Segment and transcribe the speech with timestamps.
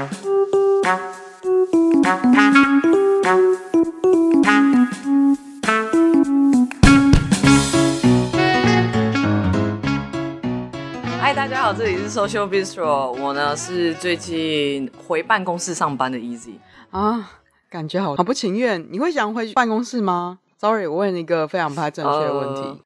[0.00, 0.08] 嗨，
[11.34, 16.54] 大家好，这里是 Social Bistro，我呢是最近回办公室上班的 Easy
[16.90, 17.32] 啊，
[17.68, 18.86] 感觉好好不情愿。
[18.90, 22.62] 你会想回办公室吗？Sorry，我问一个非常不太正确的问题。
[22.62, 22.78] 呃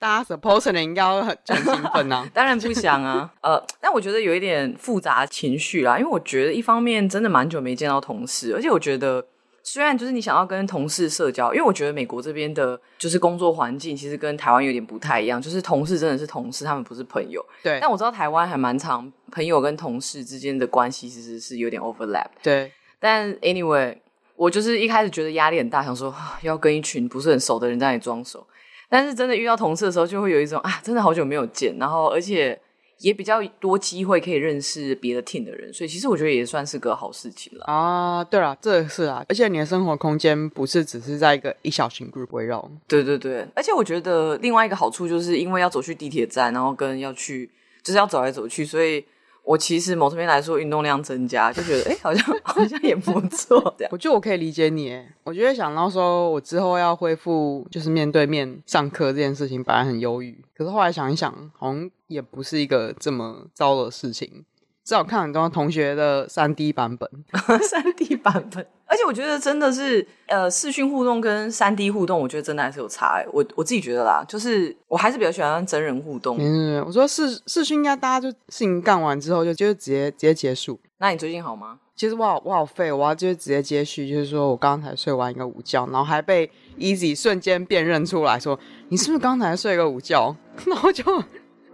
[0.00, 3.30] 大家 supposedly 应该很很兴奋呐， 当然不想啊。
[3.42, 9.24] 呃，但我觉得有一点复杂情绪啦，因为我觉得一方面真的蛮久没见到同事，而且我觉得
[9.62, 17.44] 虽然就是你想要跟同事社交，因为我觉得美国这边的就是工作环境其实跟台湾有点不太一样，就是同事真的是同事，他们不是朋友。
[17.62, 17.78] 对。
[17.78, 22.28] 但我知道台湾还蛮常朋友跟同事之间的关系其实是有点 overlap。
[22.42, 22.72] 对。
[22.98, 23.98] 但 anyway，
[24.34, 28.46] 我就是一开始觉得压力很大，想说要跟一群不是很熟的人在那里装熟。
[28.90, 32.60] 但是真的遇到同事的时候，就会有一种啊，真的好久没有见，然后而且
[32.98, 38.22] 也比较多机会可以认识别的 team 的人，所以其实我觉得也算是个好事情了啊。
[38.24, 42.70] 对了，这是啊，而且你的生活空间不是只是在一个一小型 group 围绕。
[42.86, 47.48] 对对对，而且我觉得另外一个好处就是因为要走去地铁站，然后跟要去
[47.82, 49.04] 就是要走来走去，所以。
[49.42, 53.74] 我其实某方面来说，运动量增加，就觉得哎、好像好像也不错。
[53.76, 54.92] 这样，我觉得我可以理解你。
[54.92, 64.44] 哎，我觉得想到说我之后要恢复，就是面对面上课这件事情，本来很忧郁，可是后来想一想，好像也不是一个这么糟的事情。
[64.90, 67.08] 至少看很多同学的三 D 版本，
[67.62, 73.24] 三 D 版本，而且我觉得真的是，呃，视讯互动跟三 D 互动，我觉得真的还是有差哎。
[73.32, 76.38] 我我自己觉得啦，就是我还是比较喜欢真人互动。
[76.40, 80.76] 嗯，我说视视讯应该大家就事情干完之后就就直接直接结束。
[80.98, 81.78] 那你最近好吗？
[81.94, 90.34] 其实我好我好废，我要就直接接续，就是说我刚才睡完一个午觉，然后还被 Easy 瞬间辨认出来说，你是不是刚才睡个午觉？
[90.66, 91.04] 然后就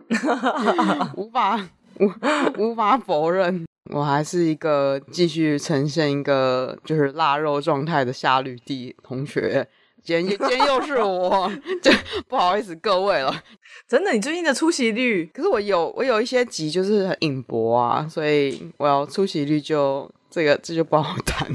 [1.16, 1.58] 无法。
[2.00, 2.10] 无
[2.58, 9.66] 无法否认，我还是一个继续呈现一个就是腊肉状态的夏绿蒂同学。
[10.02, 11.50] 今天今天又是我，
[11.82, 11.90] 就
[12.28, 13.34] 不好意思各位了。
[13.88, 15.28] 真的，你最近的出席率？
[15.34, 21.48] 可是我有我有一些集就是很引博啊，所以我要出席率就这个这就不好谈。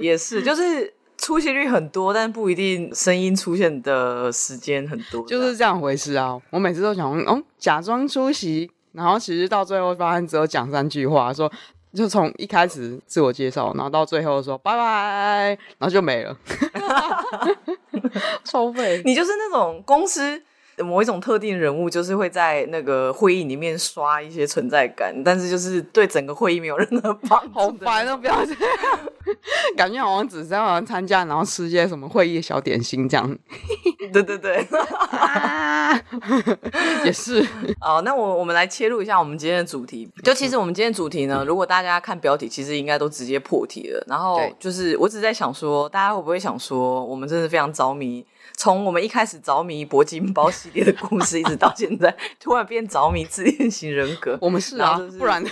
[0.00, 6.36] 也是，就是出席率很多，但不一定声音出现的时间很多，就是这样回事啊。
[6.50, 8.68] 我每次都想，哦，假装出席。
[8.92, 11.50] 然后其实到最后发现只有讲三句话，说
[11.94, 16.36] 就从一开始自我介绍，然后到最后说拜拜，然后就没了，
[18.44, 19.02] 收费。
[19.04, 20.42] 你就是那种公司
[20.84, 27.58] 某一种特定人物，就是会在那个会议里面刷一些存在感，但是就是对整个会议没有任何帮助。
[27.58, 28.98] 好烦哦，不要这样，
[29.76, 33.38] 感觉好像只是要参加，然后吃些什么会议小点心这样。
[34.12, 34.66] 对对对，
[37.04, 37.44] 也是。
[37.80, 40.08] 哦，那我我们来切入一下我们今天的主题。
[40.22, 44.02] 就其实我们今天的主题呢，如果大家看标题，其实应该都直接破题了。
[44.06, 48.24] 然后就是我只在想说，大家会不会想说，我们真的非常着迷，
[48.58, 54.36] 从我们一开始着迷铂金包系列的故事，一直到现在突然变着迷自恋型人格。
[54.42, 55.42] 我们是啊，是不然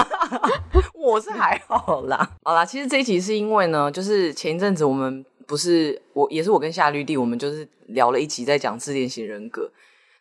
[0.92, 2.28] 我是还好啦。
[2.42, 5.24] 好啦，其实这一集是因为呢，就是前一阵子我们。
[5.48, 9.70] 不是我，也是我跟夏绿蒂，我们就是聊了一集在讲自恋型人格。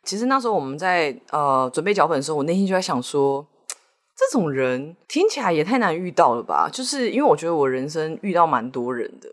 [0.03, 3.43] 其实那时候我们在呃准备脚本的时候，我内心就在想说，
[4.15, 6.69] 这种人听起来也太难遇到了吧？
[6.71, 9.27] 就是因为我觉得我人生遇到蛮多人的，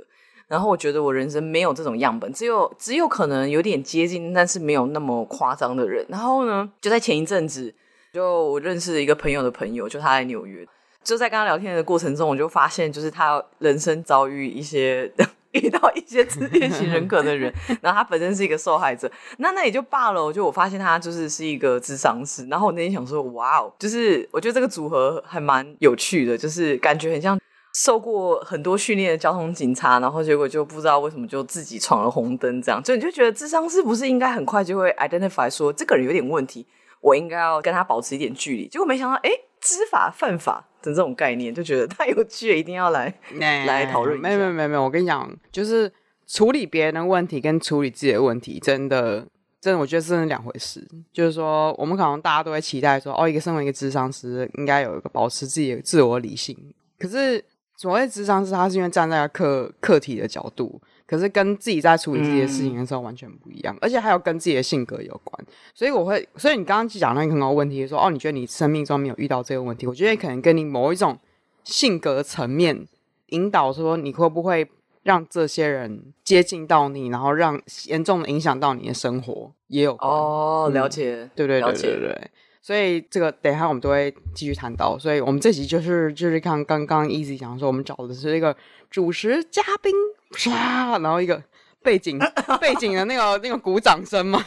[0.53, 6.05] 然后我觉得我人生没有这种样本，只有只有可能有点接近，但是没有那么夸张的人。
[6.11, 7.75] 然后呢，就在前一阵子，
[8.13, 10.67] 就我认识一个朋友的朋友，就他在纽约，
[11.03, 15.11] 就在跟他聊天的过程中，我就发现，就是他人生遭遇一些。
[15.53, 17.53] 遇到一些自恋型人格的人，
[17.83, 20.33] 然后他本身是一个受害者，那那也就罢了。
[20.33, 27.39] 就我发现他就是是一个智商师，然后我那天想说，哇哦，就是我觉得这个组合还蛮有趣的，就是感觉很像
[27.75, 36.67] 受过很多训练的交通警察，然后结果就不知道为什么就自己闯了红灯，这样，就你就觉得智商是不是应该很快就会 identify 说这个人有点问题，
[37.01, 40.69] 我应该要跟他保持一点距离，结果没想到，哎，知法犯法。
[40.83, 43.05] 的这种概念就觉得太有趣了，一定要来、
[43.39, 44.19] 欸、来讨论。
[44.19, 45.89] 没有没有没有没有，我跟你讲，就是
[46.27, 49.25] 处理别人的问题跟处理自己的问题，真的
[49.61, 50.85] 真的，我觉得这是两回事。
[51.13, 56.57] 就是说，我们可能大家都会期待说，哦，一个身为一个智商师，应该有一个保持自己的自我理性。
[56.99, 57.45] 可是
[57.83, 60.81] 所谓智商是，他是因为站在客客体的角度。
[61.05, 69.87] 可是跟自己在处理这些事情的时候完全不一样，嗯、而且还有跟自己的性格有关，所以我会，所以你刚刚讲那个很好问题，说哦，你觉得你生命中没有遇到这个问题？
[69.87, 71.19] 我觉得可能跟你某一种
[71.65, 72.87] 性格层面
[73.31, 74.67] 引导，说你会不会
[75.03, 79.93] 让这些人接近到你，然后让严重的影响到你的生活也有。
[79.97, 82.31] 哦，了解，嗯、对对对对对。
[82.63, 84.97] 所以这个等一下我们都会继续谈到。
[84.99, 88.57] 所以我们这集就是就是看刚刚 Easy 讲说，我们找的是一个
[88.89, 89.93] 主持嘉宾，
[90.31, 91.43] 唰，然后一个
[91.83, 92.19] 背景
[92.61, 94.43] 背景的那个那个鼓掌声嘛，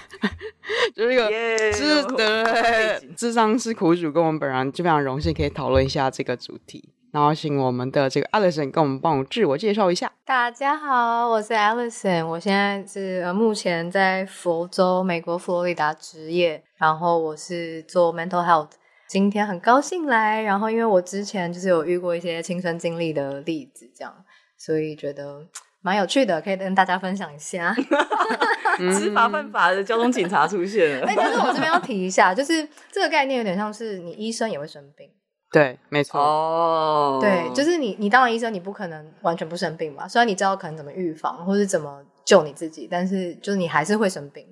[0.95, 1.29] 就是一个
[1.73, 6.89] 智的智商是苦主跟我们本人就非常荣幸可以讨论一下这个主题。
[7.15, 10.11] 然后请我们的这个 Alison 跟我们帮我自我介绍一下。
[10.25, 18.71] 大家好，我是 Alison，我现在是呃目前在佛州，美国佛罗里达执业，然后我是做 mental health。
[19.07, 24.13] 今天很高兴来，然后因为我之前就是有遇过一些亲身经历的例子，这样，
[24.57, 25.47] 所以觉得
[25.81, 27.73] 蛮有趣的，可以跟大家分享一下。
[28.99, 31.07] 执法犯法的交通警察出现了。
[31.07, 35.09] 哎，但是我这边要提一下，就是这个概念有点像是你医生也会生病。
[35.55, 36.19] 对，没错。
[36.19, 37.21] 哦，oh.
[37.21, 40.05] 对，就是你，你当了医生，你不可能完全不生病嘛。
[40.05, 44.45] 虽然你知道可能怎么预防，或是怎么救你自己，但是就是你还是会生病。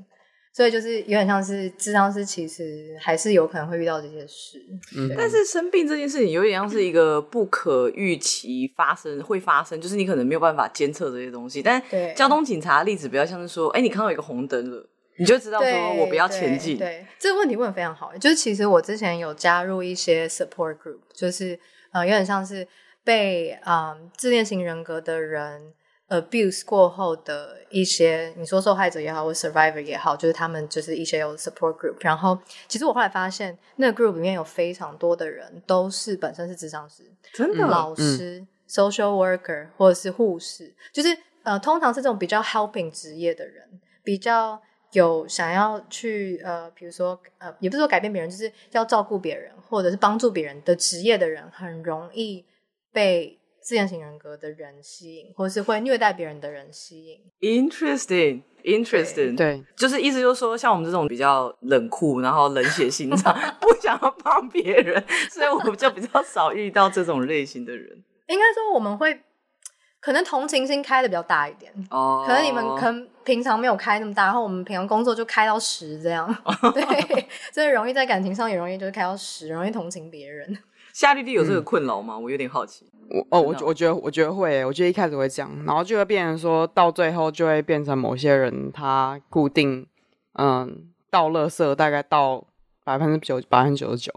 [0.55, 4.63] 所以就是有点像是智商师，其实还是有可能会遇到这些事。
[4.95, 11.61] 嗯，但是生病这件事情有点像是一个不可预期发生，会发生，就是你可能没有办法监测这些东西。
[11.61, 11.81] 但
[12.15, 14.87] 交通警察的例子比较像是说，哎，你看到一个红灯了。
[15.17, 16.77] 你就知道说我不要前进。
[16.77, 18.11] 对，对，这个问题问的非常好。
[18.17, 21.59] 就是其实我之前有加入一些 support group，就是
[21.91, 22.67] 呃有点像是
[23.03, 25.73] 被啊、呃、自恋型人格的人
[26.09, 31.95] abuse 过后的一些，你说受害者也好，或 survivor 也好，就是他们就是一些有 support group。
[31.99, 32.37] 然后
[32.67, 44.61] 其实我后来发现，那个 group 里面有非常多的人都是本身是智商师，真的老师、嗯、social worker 或者是护士，就是呃通常是这种比较 helping 职业的人，比较。
[44.93, 52.45] 有想要去呃，比如说呃，也不是说改变别人，就是要照顾别人或者是帮助别人的职业的人，很容易
[52.91, 57.19] 被自恋型人格的人吸引，或者是会虐待别人的人吸引。
[57.41, 68.03] Interesting，interesting，对，就是意思就是说，像我们这种比较冷酷，然后冷血心肠，不想要帮别人，所以我们就比较少遇到这种类型的人。
[68.27, 69.21] 应该说我们会。
[70.03, 72.27] 可能同情心开的比较大一点，oh.
[72.27, 76.55] 可能你们可能平常没有开那么大，然后我们平常工作就开到十这样，oh.
[76.75, 80.57] 对，所以容易在感情上也容易就是开到十，容易同情别人。
[80.91, 82.15] 夏绿蒂有这个困扰吗？
[82.15, 82.85] 嗯、我有点好奇。
[83.09, 89.87] 我哦，我我觉得我觉得会，我觉得一开始会这样，然后就会变成说到最后就会变成某些人他固定
[90.33, 92.45] 嗯到垃圾大概到
[92.83, 94.11] 百分之九百分之九十九。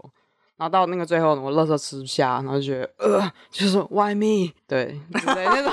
[0.57, 4.51] 然后到那个最后，我垃圾吃不下，然后就觉得呃，就是说 why me？
[4.67, 5.71] 对，对那种。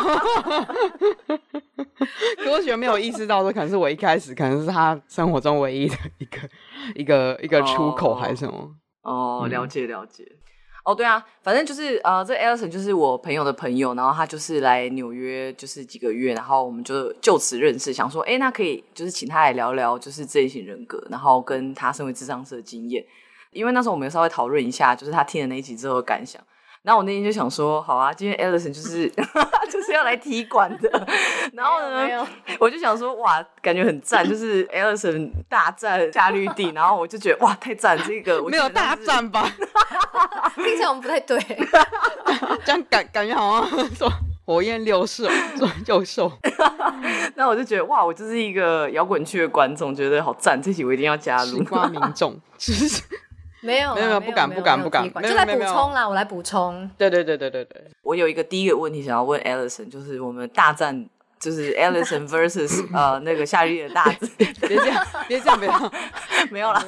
[2.37, 6.39] 可我觉得没有意识到说，可能是我一开始可能是他生活中唯一的一个
[6.95, 8.71] 一个一个出口还是什么？
[9.03, 10.25] 哦，了解了解。
[10.85, 23.03] 哦，对啊，反正就是呃，这 Alison 就是我朋友的朋友，然后他就是来纽约就是几个月，然后我们就就此认识，想说，哎，那可以就是请他来聊聊就是这一型人格，然后跟他身为智商师的经验。
[23.55, 26.41] 因为那时候我们有稍微讨论一下，就是他听了那一集之后的感想。
[26.83, 29.09] 然后我那天就想说，好啊，今天 Alison 就是
[29.73, 31.07] 就是要来踢馆的。
[31.55, 32.27] 然后呢，
[32.61, 36.69] 我就想说，哇，感觉很赞，就是 Alison 大战夏绿蒂。
[36.73, 39.51] 然后我就觉得，哇，太赞，这个我没有大战吧？
[40.57, 41.39] 听起来我们不太对，
[42.67, 44.13] 这样感感觉好像说
[44.45, 45.27] 火焰六兽，
[45.87, 46.31] 六兽。
[47.35, 51.57] 那我就觉得，哇，我就是一个摇滚区的观众，觉得好赞，这集我一定要加入。
[51.57, 52.39] 西瓜民众，
[53.65, 56.89] 没有，没有，不敢，不敢，不敢，就来补充啦，我来补充。
[56.99, 57.85] 对，对，对，对，对，对。
[58.03, 61.09] 我有一个第一个问题想要问 Alison，就是我们大战，
[61.41, 64.19] 就是 Alison versus 呃那个夏绿蒂的大战。
[64.69, 65.93] 别这样，别这样，别这样，
[66.53, 66.85] 没有啦。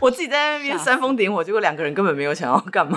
[0.00, 2.96] 我自己在那边煽风点火，结果两个人根本没有想要干嘛。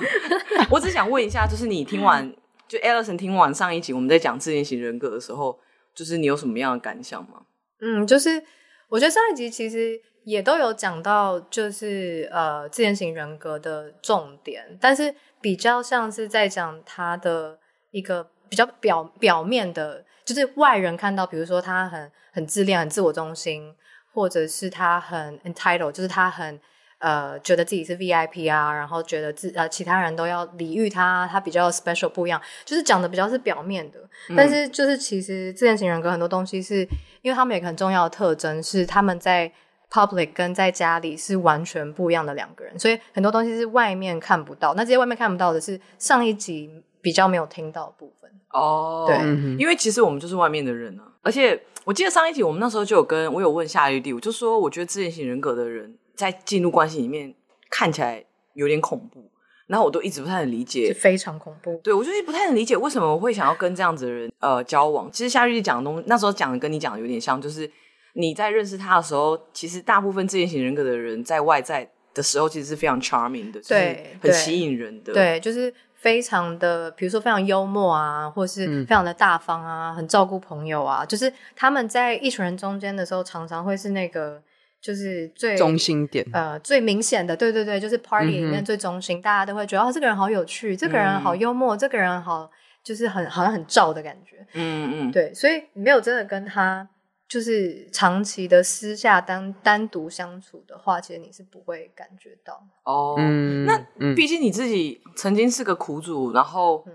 [0.70, 2.32] 我只想问一下，就是你听完，
[2.68, 5.58] 就 Alison 听完上一集我们在讲自恋型人格的时候，
[5.96, 7.42] 就是你有什么样的感想吗？
[7.82, 8.44] 嗯，就是
[8.90, 10.00] 我觉得上一集其实。
[10.26, 17.60] 也都有讲到，就是呃，自恋型人格的重点，但是比较像是在讲他的
[17.92, 23.76] 一个比较表表面的，就是外人看到，比如说他很很自恋、很自我中心，
[24.14, 26.58] 或者是他很 entitled，就是他很
[27.00, 34.00] 呃觉得自己是 VIP 啊，然后觉得自呃其他人都要礼遇他，他比较 special 不一样，就是讲的比较是表面的，
[34.30, 36.88] 嗯、但是就是其实自恋型人格很多东西是
[37.22, 39.52] 因为他们有一个很重要的特征是他们在。
[39.94, 44.74] Public 跟在家里是完全不一样的两个人，所以很多东西是外面看不到。
[44.74, 46.68] 那这些外面看不到的是上一集
[47.00, 49.06] 比较没有听到的部分哦。
[49.08, 49.16] 对，
[49.60, 51.04] 因为其实我们就是外面的人啊。
[51.22, 57.32] 而且我记得上一集我们那时候就有跟我有问夏玉帝，我就说我觉得自恋型人格的人在进入关系里面
[57.70, 59.30] 看起来有点恐怖，
[59.68, 61.80] 然后我都一直不太能理解，非常恐怖。
[61.84, 65.08] 对，我就是不太能理解为什么我会想要跟这样子的人呃交往。
[65.12, 67.70] 其实夏玉帝讲的东西，那时候讲的跟你讲的有点像，就是。
[68.14, 84.40] 你在认识他的时候，其实大部分自恋型人格的人在外在的时候，其实是非常 charming 的，对，很吸引人的，对，就是非常的，比如说非常幽默啊，或是非常的大方啊，嗯、很照顾朋友啊，就是他们在一群人中间的时候，常常会是那个
[84.80, 92.48] 就是最中心点，呃，最明显的，对对对，就是 party 里面最中心，嗯、大家都会觉得哦，这个人好有趣，这个人好幽默，嗯、这个人好
[92.84, 96.88] 就是很好像很照的感觉，嗯嗯，对，所以你没有真的跟他。
[97.34, 103.16] 就是长期的私下单单独相处的话，其实你是不会感觉到哦。
[103.18, 103.76] 嗯、那
[104.14, 106.86] 毕竟你自己曾经是个苦主，然后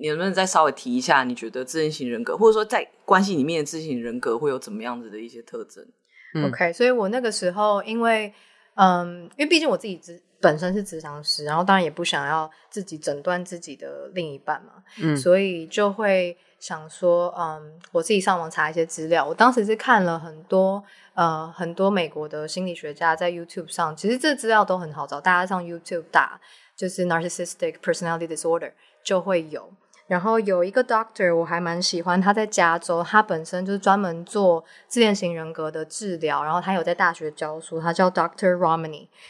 [0.00, 5.86] 你能不能再稍微提一下，你觉得自恋型人格，或者说在关系里面的自恋型人格会有怎么样子的一些特征、
[6.34, 8.32] 嗯、？OK，所以我那个时候因为
[8.76, 16.34] 嗯，因为毕竟我自己自本身是职场师，然后当然也不想要自己诊断自己的另一半嘛，嗯，所以就会。
[16.58, 19.24] 想说，嗯，我自己上网查一些资料。
[19.24, 20.82] 我当时是看了很多，
[21.14, 26.40] 呃，很多美国的心理学家在 YouTube 上，其实这资料都很好找，大家上 YouTube 打
[26.74, 28.72] 就是 Narcissistic Personality Disorder
[29.04, 29.70] 就会有。
[30.06, 38.56] 然后有一个 Doctor 我还蛮喜欢，他在加州，他本身就是专门做自恋型人格的治疗，然后他有在大学教书，他叫 Doctor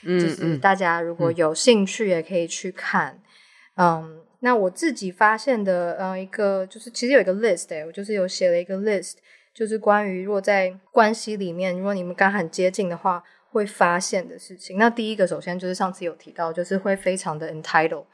[0.04, 3.20] 嗯，就是大家如果有兴趣也可以去看，
[3.74, 4.02] 嗯。
[4.02, 9.14] 嗯那我自己发现的，呃，一个就是其实有一个 list，欸，我就是有写了一个 list，
[9.52, 14.78] 就是关于如果在关系里面，如果你们刚很接近的话，会发现的事情。
[14.78, 18.04] 那第一个，首先就是上次有提到，就是会非常的 entitled，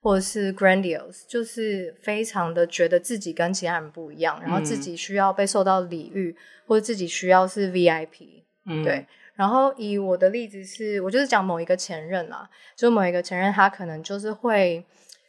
[0.00, 9.04] 或者是 grandiose，就是非常的觉得自己跟其他人不一样，然后自己需要被受到礼遇，嗯、或者自己需要是 VIP，嗯，对。
[9.34, 14.82] 然后以我的例子是，我就是讲某一个前任啊，就某一个前任，他可能就是会。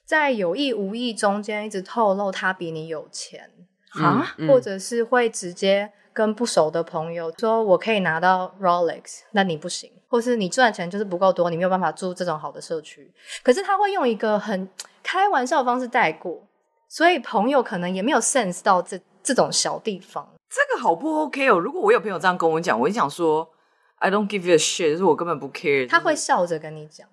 [0.08, 3.52] 在有意无意中间，一直透露他比你有钱
[3.90, 13.12] 啊，或者是会直接跟不熟的朋友说：“我可以拿到 Rolex，那你不行。”或是你赚钱就是不够多，你没有办法住这种好的社区。
[13.44, 14.70] 可是他会用一个很
[15.04, 16.42] 开玩笑的方式带过，
[16.88, 20.34] 所以朋友可能也没有 sense 到这这种小地方。
[20.50, 21.60] 这个好不 OK 哦？
[21.60, 23.50] 如果我有朋友这样跟我讲，我就想说
[23.98, 25.90] ：“I don't give you a shit”，就是我根本不 care。
[25.90, 27.06] 他会笑着跟你讲。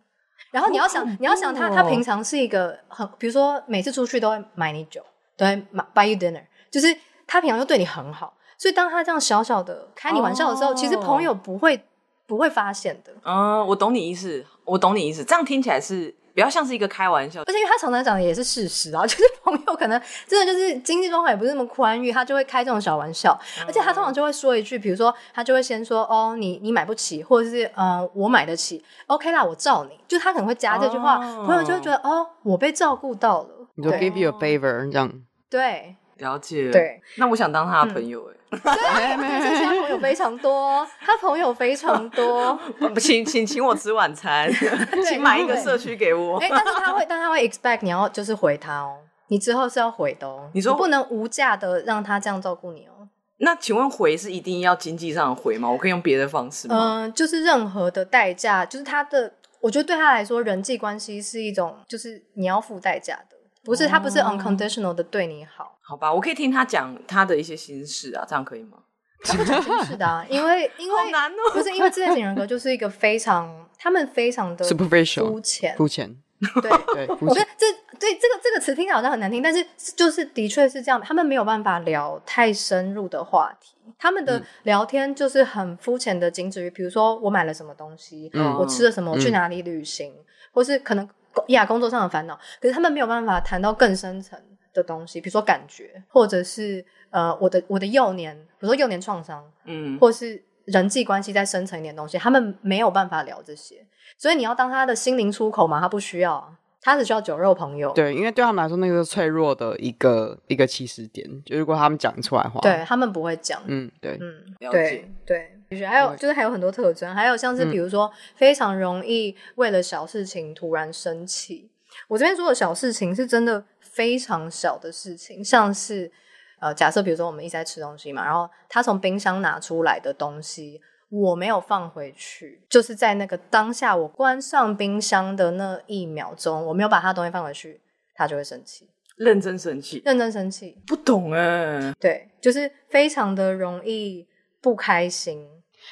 [0.55, 5.05] 然后你要想，你要想他，他平常是一个很，比如说每次出去都会买你酒，
[5.37, 6.97] 都会买 buy you dinner，就是
[7.27, 11.85] 他平常就对你很好，所以当他这样小小的开你玩笑的时候，其实朋友不会
[12.25, 13.13] 不会发现的。
[13.25, 16.15] 嗯，我懂你意思，我懂你意思，这样听起来是。
[16.35, 35.11] 比较像是一个开玩笑，而且因为他常常讲的也是事实啊， 就是朋友可能真的就是经济状况也不是那么宽裕，他就会开这种小玩笑，嗯、而且他通常就会说一句，比如说他就会先说哦，你你买不起，或者是呃我买得起，OK 啦，我罩你，就他可能会加这句话，哦、朋友就会觉得哦，我被照顾到了，你就 give you a favor 这样，
[35.49, 38.41] 对，了解，对，那我想当他的朋友哎、欸。
[38.63, 42.59] 对，其实他朋友非常多，他朋友非常多。
[43.01, 44.51] 请请请我吃晚餐，
[45.09, 46.39] 请买一个社区给我。
[46.39, 48.97] 哎，但是他会，但他会 expect 你要就是回他哦，
[49.29, 50.51] 你之后是要回的哦。
[50.55, 53.09] 你说你不能无价的让他这样照顾你哦。
[53.39, 55.69] 那请问回是一定要经济上的回吗？
[55.69, 56.77] 我可以用别的方式吗？
[56.77, 63.34] 嗯、呃，就是任何的代价，就是他的，我觉得对他来说，人际关系是一种，就是你要付代价的。
[63.65, 66.13] 不是，他不是 unconditional 的对你好，好吧？
[66.13, 68.79] 我可以听他讲他的一些心事啊，这样可以吗？
[69.25, 76.15] 他不讲心事的啊，因为因为 难哦，不是因为自恋型人格就是一个非常，他们非常的肤浅，肤浅。
[76.61, 77.65] 对对， 我觉得这
[77.99, 79.65] 对这个这个词听起来好像很难听，但是
[79.97, 90.13] 就是的确是这样，他们没有办法聊太深入的话题，他们的聊天就是很肤浅的，仅止于比如说我买了什么东西，我吃了什么，我去哪里旅行，
[90.53, 91.09] 或是可能。
[91.49, 94.39] 呀，工作上的烦恼，可是他们没有办法谈到更深层
[94.73, 103.87] 的东西，比如说感觉，或者是呃，我的我的幼年，比如说幼年创伤，嗯，或是人际关系再深层一点东西，他们没有办法聊这些，
[104.17, 105.81] 所以你要当他的心灵出口嘛？
[105.81, 107.91] 他不需要，他只需要酒肉朋友。
[107.95, 115.51] 对，因为对他们来说，那个是脆弱的一个一个起始点，就如果他们讲出来的话，对他们不会讲，嗯，对，嗯，了解，对。
[115.71, 121.69] 对还有就是还有很多特征，还有像是比如说非常容易为了小事情突然生气。
[122.07, 126.13] 我这边说的小事情是真的非常小的事情，像是
[126.61, 130.81] 呃，假设比如说我们一直在吃东西嘛，然后他从冰箱拿出来的东西
[131.15, 137.81] 我没有放回去，就是在那个当下我关上冰箱的那一秒钟，我没有把他东西放回去，
[138.15, 144.27] 他就会生气，认真生气，认真生气，不懂哎，对，就是非常的容易
[144.61, 145.47] 不开心。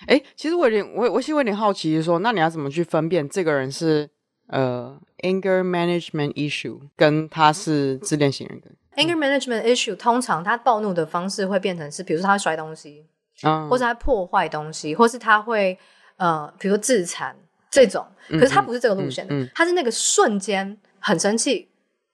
[0.08, 4.10] 哎，其实我有点，我我其实有点好奇，说那你要怎么去分辨这个人是
[4.48, 13.06] 呃 anger management issue，跟他是自恋型人格？anger management issue 通常他暴怒的方式会变成是，比如说他会摔东西，
[13.44, 15.78] 嗯，或是他破坏东西，或是他会
[16.16, 17.36] 呃，比如说自残，
[17.70, 18.06] 这种。
[18.28, 21.68] 可是他不是这个路线的，嗯嗯嗯、他是那个瞬间很生气，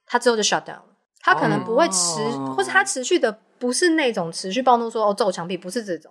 [0.07, 0.85] 他之后就 shut down 了。
[1.21, 6.11] 他可能不会持，哦、或者他持续的不是那种持续暴怒说哦揍墙壁，不是这种。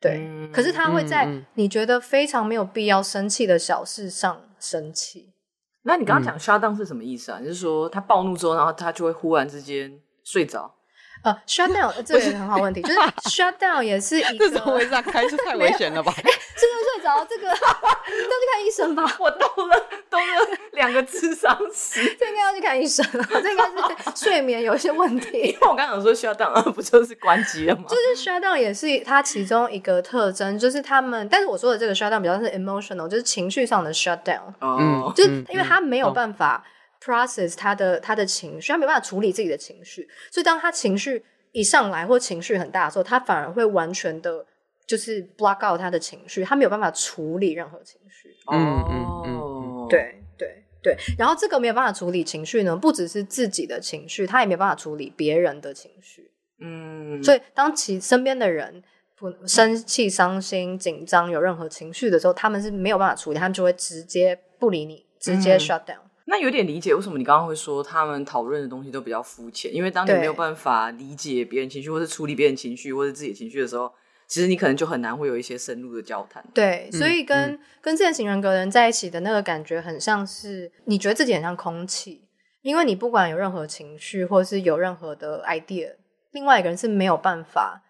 [0.00, 5.34] 对，嗯、可是他会在你觉得非常没有必要生气的小事上生气。
[5.82, 7.38] 那你刚刚讲 shut down 是什么意思啊？
[7.40, 10.74] 嗯、就是说他暴怒之后，然后他就会忽然之间睡着。
[11.22, 12.98] 呃，shut down 这也是很好问题，就是
[13.28, 15.26] shut down 也是一个， 这怎么会这样开？
[15.28, 16.12] 是太危险了吧？
[16.18, 19.04] 哎，这个睡着，这个 要去看医生吧？
[19.20, 19.76] 我兜了
[20.10, 25.28] 兜了两个智商师，这应该要去看医生了，这应该是睡眠有一些问题。
[25.38, 27.84] 因为我刚刚说 shut down 不就是关机了吗？
[27.88, 36.64] 就是 shut down 也是它其中一个特征，就是他们，但是我说的这个 shut down 比较是 emotional，就是情绪上的 shut down，嗯，就是因为他没有办法
[37.02, 41.24] process 他的他的情绪，他没办法处理自己的情绪，所以当他情绪。
[41.54, 44.46] 一上来或情绪很大的时候，他反而会完全的，
[44.86, 48.34] 就是 block out 他的情绪，他没有办法处理任何情绪。
[48.50, 50.96] 嗯嗯嗯，对对对。
[51.18, 56.30] 然后这个没有办法处理情绪呢，不只是自己的情绪，他也没有办法处理别人的情绪。
[56.58, 57.22] 嗯。
[57.22, 58.82] 所以当其身边的人
[59.14, 65.98] 不生气、伤心、紧张，有任何情绪的时候，他们是没有办法处理，他们就会直接不理你，直接 shut down。
[66.24, 73.92] 那有点理解为什么你刚刚会说他们讨论的东西都比较肤浅，因为当你没有办法理解别人情绪，或是处理别人情绪，或者自己的情绪的时候，
[74.28, 76.44] 其实你可能就很难会有一些深入的交谈。
[76.54, 82.28] 对，所以跟、嗯、跟自恋型人格的人在一起的那个感觉，很像是你觉得自己很像空气，
[82.62, 85.96] 因为你不管有任何情绪，或是有任何的 idea，
[86.30, 87.82] 另外一个人是没有办法，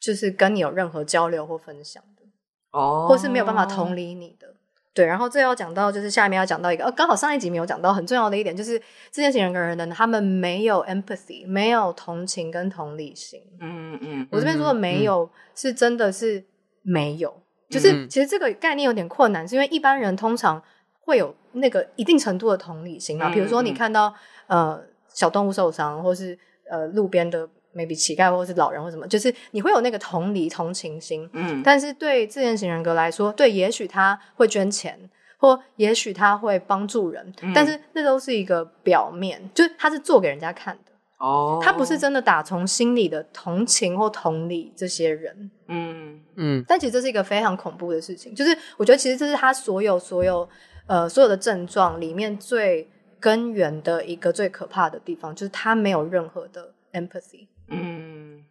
[0.00, 2.22] 就是跟你有任何交流或分享的，
[2.70, 4.54] 哦，或是没有办法同理你的。
[4.94, 13.42] 对，然后这要讲到就是下面要讲到一个，呃，刚好上一集没有讲到很重要的一点，就是自恋型人格人的他们没有 empathy，没有同情跟同理心。
[13.60, 16.44] 嗯嗯，嗯我这边说的没有、嗯、是真的是
[16.82, 20.62] 没有，就是其实这个概念有点困难，是因为一般人通常
[21.00, 24.14] 会有那个一定程度的同理心嘛，比如说你看到
[24.46, 26.38] 呃小动物受伤，或是
[26.70, 27.48] 呃路边的。
[27.74, 34.98] Maybe 乞丐或是老人或什么，就是你会有那个同理同情心，嗯，但是对自恋型人格来说，对，也许他会捐钱，
[35.38, 46.20] 或也许他会帮助人，嗯、但是那都是一个表面，就是他是做给人家看的，哦，他不是真的打从心里的同情或同理这些人，嗯。
[46.36, 50.48] 嗯，但其实这是一个非常恐怖的事情，就是我觉得其实这是他所有所有
[50.88, 57.46] 呃所有的症状里面最根源的一个最可怕的地方，就是他没有任何的 empathy。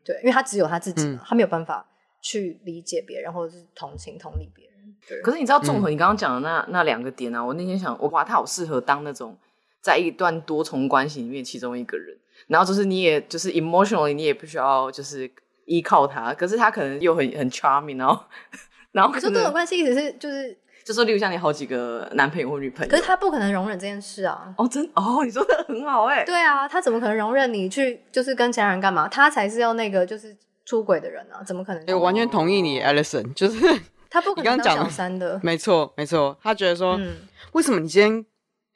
[0.04, 1.86] 嗯，对，因为他只有他自己，嗯、他没有办法
[2.22, 4.96] 去理解别人，或者是同情、同理别人。
[5.08, 5.22] 对。
[5.22, 9.38] 可是你知道，综合你刚刚讲的那、嗯、那两个点啊，我那天想，哇，他好适合当那种
[9.82, 15.30] 在一段多重关系里面其中一个人，然后就是你也就是 emotionally 你也不需要就是
[15.66, 18.24] 依靠他，可是他可能又很很 charming，然后
[18.92, 20.58] 然后可是多重关系意思是就是。
[20.86, 24.54] 就说，例如像你好几个男朋友或女朋友，可是他不可能容忍这件事啊！
[24.58, 26.26] 哦，真哦，你说的很好哎、欸。
[26.26, 29.08] 对啊，他怎么可能容忍你去就是跟其他人干嘛？
[29.08, 31.42] 他才是要那个就是出轨的人啊！
[31.44, 31.96] 怎么可能？
[31.96, 35.40] 我完全同意你，Alison，就是 他不可能当小三的。
[35.42, 37.16] 没错，没错，他觉得说，嗯、
[37.54, 38.26] 为什么你今天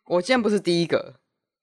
[0.05, 1.15] 我今天不是第一个？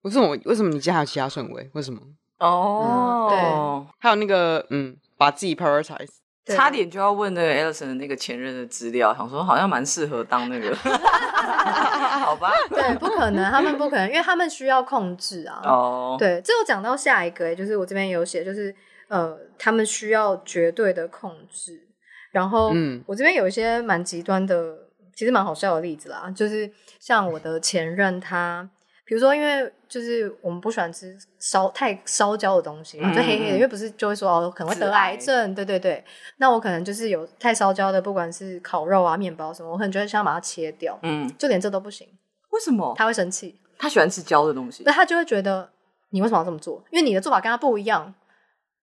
[0.02, 1.70] 为什么我为什么你今天还有其他顺位？
[1.72, 2.00] 为什么？
[2.38, 6.08] 哦、嗯，对，还有那个嗯，把自己 prioritize。
[6.44, 12.52] 对差点就要问那个 Alison 的那个前任的资料，想说好像蛮适合当那个， 好吧？
[12.68, 15.62] 对，不可能，他们不可能，因为他们需要控制啊。
[15.64, 16.18] 哦，oh.
[16.18, 18.74] 对，这又讲到下一个，就是我这边有写，就是
[19.08, 21.88] 呃，他们需要绝对的控制。
[22.30, 24.76] 然后，嗯，我这边有一些蛮极端的，
[25.14, 28.68] 其实蛮好笑的例子啦，就是像我的前任他。
[29.06, 36.02] 比如说，因为就是我们不喜欢吃烧太烧焦的东西嘛，就黑黑的，因为不是就会说哦，可能会得癌症，癌对对对。
[36.38, 40.98] 那我可能就是有太烧焦的，不管是烤肉啊、面包什么，我可能就会想把它切掉。
[41.02, 42.08] 嗯，就连这都不行。
[42.50, 42.94] 为什么？
[42.96, 43.60] 他会生气。
[43.78, 45.70] 他喜欢吃焦的东西，那他就会觉得
[46.10, 46.82] 你为什么要这么做？
[46.90, 48.14] 因为你的做法跟他不一样。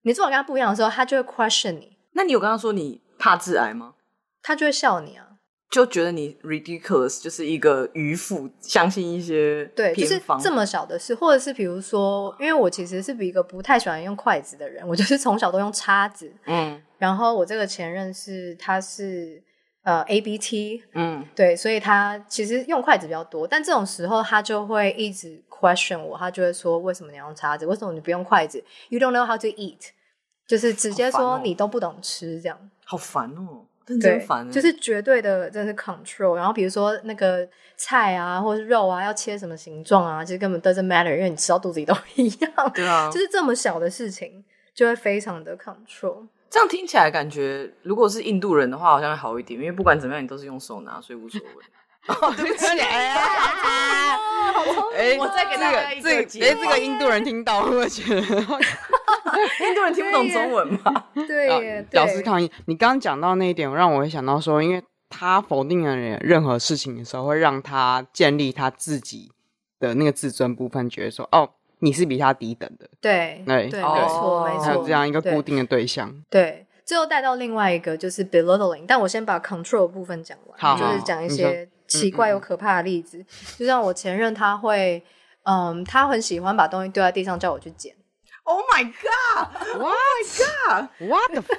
[0.04, 1.98] 你做法跟他不一样的时候，他就会 question 你。
[2.14, 3.94] 那你有跟他说你怕致癌吗？
[4.44, 5.28] 他就会笑你啊。
[5.72, 19.42] 就觉得你 ridiculous，就是一个愚夫，相信一些对，就是这么小的事，或者是比如说，因为我其实是比一个不太喜欢用筷子的人， 我就是从小都用叉子，嗯，然后我这个前任是他是
[19.84, 29.92] 呃 ABT，嗯，对，所以他其实用筷子比较多，但这种时候他就会一直 question 我，他就会说为什么你要用叉子，为什么你不用筷子？You don't know how to eat，
[30.46, 33.68] 就是直接说你都不懂吃这样，好烦哦。
[33.86, 36.36] 对，就是绝对的，真是 control。
[36.36, 42.72] 然后比如说那个菜啊，或者是肉啊，要切什么形状啊，其实根本 doesn't matter，因为你吃到肚子里都 一样。
[42.74, 46.28] 对啊， 就是这么小的事情，就会非常的 control。
[46.50, 51.64] 这样听起来感觉，如果是印度人的话，好像会好一点，因为不管怎么样，你都是用手拿，所以无所谓。
[52.08, 52.66] 哦， 对不起，
[54.96, 61.06] 哎，我再给大家一个这个，哎，这个印度人听到会不会觉得印度人听不懂中文 吗？
[61.14, 62.52] 对，表示抗议。
[62.66, 69.32] 你刚刚讲到那一点，让我会想到说，因为他否定了任何事情的时候，会让他建立他自己
[69.80, 72.90] 的那个自尊部分，觉得说，哦，你是比他低等的。
[73.00, 76.24] 对，对，对，没错，没错，还有这样一个固定的对象。
[76.30, 76.66] 对。
[76.84, 83.18] 最后带到另外一个就是 belittling，但我先把 control 部分讲完，好就是讲一些奇怪又可怕的例子。
[83.18, 83.26] 嗯嗯、
[83.60, 85.04] 就像我前任，他会，
[85.44, 87.96] 嗯，他很喜欢把东西丢在地上，叫我去捡。
[88.44, 91.44] Oh my god！Oh my god！What the？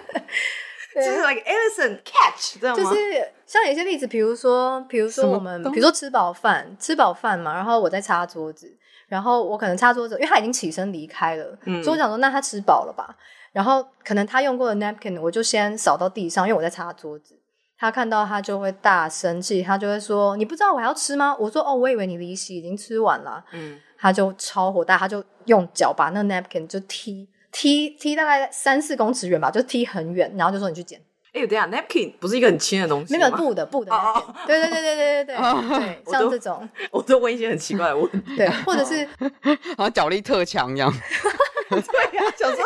[0.95, 2.83] 就是 like innocent catch，知道吗？
[2.83, 8.77] 就是像有些例子，比如说，比如说我们，比如说吃饱饭，吃饱饭嘛，然后我在擦桌子，
[9.09, 13.17] 然后我可能擦桌子，因为他已经起身离开了，嗯、所以我想说，那他吃饱了吧？
[13.53, 17.39] 然后可能他用过的 napkin，我就先扫到地上，因为我在擦桌子。
[17.83, 31.03] 他看到他就会大生气，他就会说：“你不知道我还要吃吗？”我说：“哦，我以为你离席已经吃完了。”嗯，他就超火大，他就用脚把那 napkin 就踢踢踢大概三四公尺远吧，就踢很远，然后就说：“你去捡。”
[31.35, 33.91] 哎呀，napkin 不是一个很轻的东西，那个布的布的，
[34.47, 39.05] 对对对对对对对，像这种， 我都问一些很奇怪的问题，对，或者是
[39.77, 40.89] 好像脚力特强一样，
[41.69, 41.77] 对
[42.17, 42.63] 呀，脚说。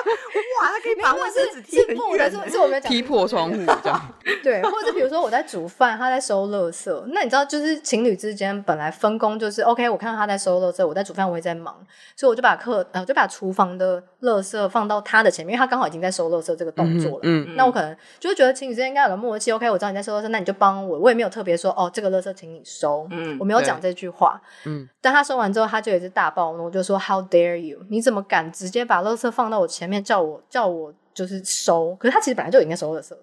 [0.61, 4.15] 哇，他可以把卫生纸踢很远，是我们讲踢破窗户这样。
[4.43, 7.05] 对，或者比如说我在煮饭，他在收垃圾。
[7.13, 11.75] 那你知道，就是情侣之间本来分工就是 OK，我看到他在收垃圾，我在煮饭，我也在忙，
[12.17, 17.21] 所以我就把客呃，就把厨房的垃圾放到他的前面，因为他刚好已经在收垃圾这个动作了。
[17.23, 19.53] 嗯，那我可能就会觉得情侣之间应该有个默契。
[19.53, 23.07] OK，我知道你在收垃圾，那你就帮我，我也没有特别说哦，这个垃圾请你收。
[23.11, 24.41] 嗯，我没有讲这句话。
[24.65, 27.79] 嗯，但他收完之后，他就也是大暴怒，就说 How dare you？
[27.89, 33.15] 你怎么敢直接把把垃圾放到我前面，叫我叫我就是收，可是他其实本来就应该收垃圾，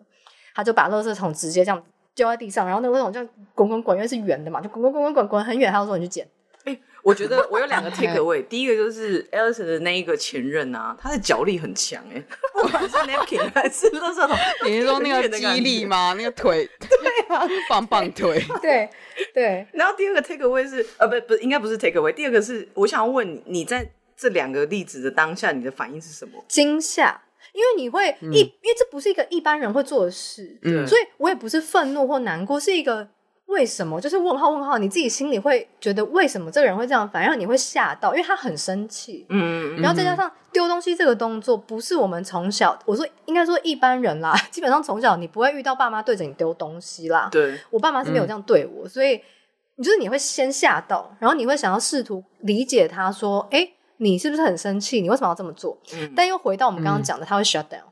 [0.53, 1.83] 他就把垃圾桶直接这样
[2.15, 6.27] 丢在地上，然后那个垃圾桶这样滚滚滚，因为是圆的嘛，就滚滚滚滚滚滚很远，他就说你去捡。
[6.65, 12.23] 哎、欸，我觉得 我有两个 take away，第一个就是 Alison 的那一个前任啊，他的脚力很强哎，
[12.61, 16.13] 不管是 napkin 还是垃圾桶，你是说那个 肌力吗？
[16.17, 18.89] 那个腿，对啊，棒棒腿，对
[19.33, 19.67] 对。
[19.73, 23.89] 然后第二个 take away 是呃不不应该不是 take away，第二个是我想要问你，你在。
[24.15, 26.43] 这两个例子的当下，你的反应是什么？
[26.47, 27.21] 惊吓，
[27.53, 33.07] 因为你会一，嗯、因为这不是一个一般人会做的事，嗯，所以我也不是愤怒或难过，是一个
[33.47, 49.21] 为什么，就是问号问号，你自己心里会觉得为什么这个人会这样，反而你会吓到，因为他很生气，嗯，然后再加上丢东西这个动作，不是我们从小，我说应该说一般人啦， 基本上从小你不会遇到爸妈对着你丢东西啦，对，我爸妈是没有这样对我，嗯、所以
[49.75, 53.69] 你就是你会先吓到，然后你会想要试图理解他说，哎。
[54.03, 55.01] 你是不是很生气？
[55.01, 55.77] 你为什么要这么做？
[55.95, 57.83] 嗯、但又回到我们刚刚讲的，嗯、他会 shut down。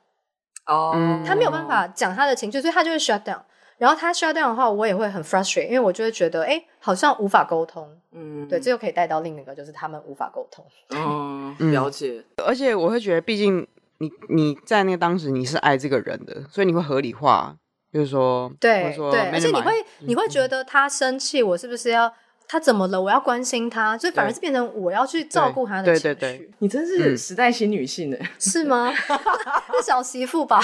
[0.68, 3.40] 哦，他没有办法讲他的情绪，所以他就会 shut down。
[3.78, 7.90] 然后他 shut down 的话，我也会很 frustrated，因为我就会觉得，哎，好像无法沟通。
[8.12, 10.64] 嗯，对，这又可以带到另一个，就是他们无法沟通。
[10.94, 12.24] 嗯，了解。
[12.46, 17.56] 而且我会觉得，毕竟你你在那个当时你是爱这个人的，所以你会合理化，
[17.92, 19.72] 就是说，对对，而且你会
[20.02, 22.14] 你会觉得他生气，我是不是要？
[22.52, 23.02] 他怎么了？
[23.02, 26.02] 我要关心他，所以反而是变成我要去照顾他的情绪。
[26.02, 28.18] 对对对，你真是时代新女性呢？
[28.38, 28.92] 是吗？
[29.80, 30.60] 是小媳妇吧？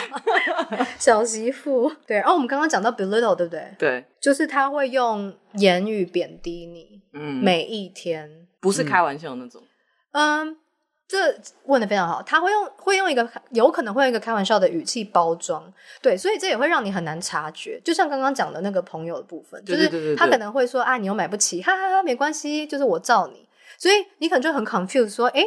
[1.00, 1.90] 小媳妇。
[2.06, 3.74] 对，然后我们刚刚讲到 belittle，对不对？
[3.80, 7.02] 对，就是他会用言语贬低你。
[7.14, 9.64] 嗯，每一天不是开玩笑那种。
[10.12, 10.58] 嗯。
[11.08, 17.80] 这问的非常好，他会用会用一个有可能会用一个开玩笑的语气包装，对，所以这也会让你很难察觉。
[17.82, 25.42] 就像刚刚讲的那个朋友的部分，就是他可能会说啊，你又买不起，哈哈哈，没关系，就是我罩你，所以你可能就很 confused，说，哎，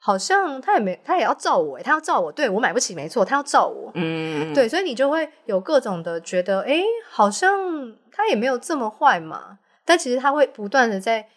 [0.00, 11.28] 好像他也没他也要罩我，他要罩我，对，我买不起，没错，他要罩我，嗯，对，所以你就会有各种的觉得，哎，好像他也没有这么坏嘛，但其实他会不断的在。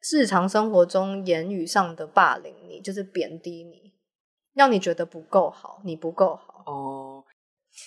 [0.00, 3.92] 日常生活中言语上的霸凌你，就是贬低你，
[4.54, 6.62] 让你觉得不够好，你不够好。
[6.66, 7.24] 哦，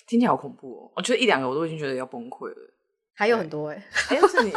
[0.08, 0.92] 听起来好恐怖哦！
[0.96, 2.74] 我觉得一两个我都已经觉得要崩溃了，
[3.22, 3.76] 还有很多哎、
[4.10, 4.52] 欸，哎，是你，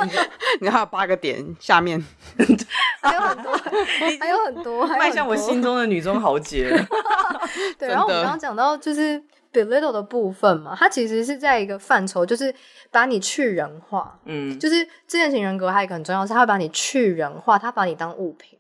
[0.63, 2.03] 你 还有八个点，下面
[3.03, 3.53] 还有很多，
[4.19, 6.71] 还有很多，迈向我心中的女中豪杰。
[7.79, 9.23] 对，然后我们刚刚讲到就是。
[9.55, 12.53] belittle 的部分嘛，它其实是在一个范畴，就是
[12.91, 14.19] 把你去人化。
[14.25, 18.59] 嗯，就是自恋型人格还有一个很重要是，他会把你去人化，他把你当物品，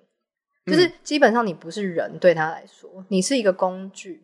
[0.66, 4.22] 嗯、就是基本上你不是人，对他来说，你是一个工具。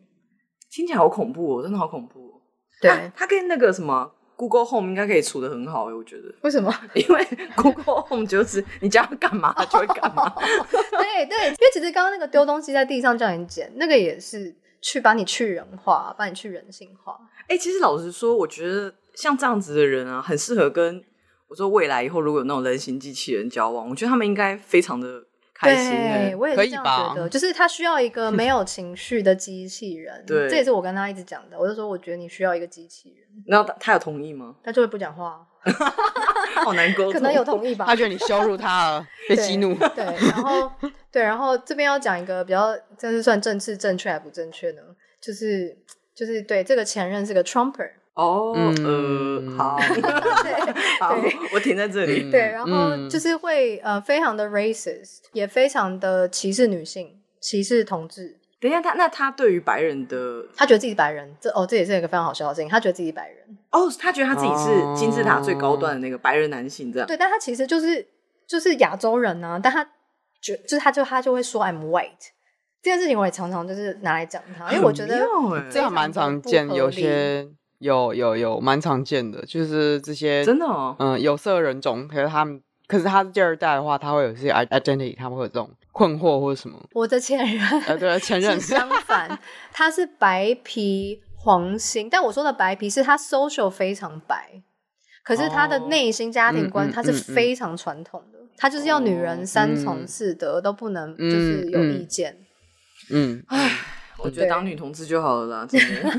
[0.71, 2.39] 听起来好恐怖哦，真的好恐怖哦。
[2.79, 4.09] 对，他跟那个什么
[4.41, 6.33] Google Home 应该可以处的很好诶，我觉得。
[6.41, 6.73] 为什么？
[6.95, 10.27] 因为 Google Home 就是你叫它干嘛，它就会干嘛。
[10.89, 14.55] 对对，因为其实刚刚那个丢东西在地上叫你捡，那个也是。
[14.83, 17.15] 去把你去人化，把你去人性化。
[17.41, 21.03] 哎、欸，其实老实说，我觉得像这样子的人啊，很适合跟
[21.49, 25.23] 我说未来以后如果有那种人形机器人交往，我觉得他们应该非常的
[25.61, 25.91] 开心。
[25.91, 30.23] 对，我也是这样觉得，就是他需要一个没有情绪的机器人。
[30.25, 31.57] 对，这也是我跟他一直讲的。
[31.57, 33.27] 我就说，我觉得你需要一个机器人。
[33.45, 34.55] 那他他有同意吗？
[34.63, 35.45] 他就会不讲话。
[36.65, 37.13] 好难沟 通。
[37.13, 37.85] 可能有同意吧？
[37.85, 39.75] 他觉得你羞辱他了，被激怒。
[39.95, 40.71] 对，然后
[41.11, 44.81] 对，然后这边要讲一个比较，这是算政治正确还不正确呢？
[45.21, 45.77] 就是
[46.15, 47.91] 就是对，这个前任是个 Trumper。
[48.13, 49.77] 哦，呃，好，
[50.99, 51.15] 好，
[51.53, 52.29] 我停在这里。
[52.29, 58.37] 对，然后就是会呃，非常的 racist，也非常的歧视女性，歧视同志。
[58.59, 62.69] 等一下，他那他对于白人的，他觉得自己白人，这哦，这也是一个非常好笑的事情。
[62.69, 67.07] 他觉得自己白人，哦，他觉得他自己是金字塔最高端的那个白人男性，这样。
[67.07, 68.05] 对，但他其实就是
[68.45, 69.83] 就是亚洲人啊，但他
[70.41, 72.11] 觉就是他就他就会说 I'm white，
[72.83, 75.27] 这件事情我也常常就是拿来讲他，因为我觉得
[75.71, 77.49] 这样蛮常见，有些。
[77.81, 86.79] 有有有蛮常见的，就是这些真的哦，嗯，有色人种，可是他们，可是他是第二代的话，他会有些 identity，他们会有这种困惑或者什么。
[86.93, 88.61] 我的前任，呃，对，前 任。
[88.61, 89.39] 相反，
[89.73, 94.61] 他是白皮黄心，但我说的白皮是他 social 非常白，
[95.23, 102.37] 可是他的内心家庭观他是非常传统的，他就是要女人三从四德都不能就是有意见，
[103.09, 103.71] 嗯，唉。
[104.23, 106.09] 我觉得当女同志就好了啦，真的。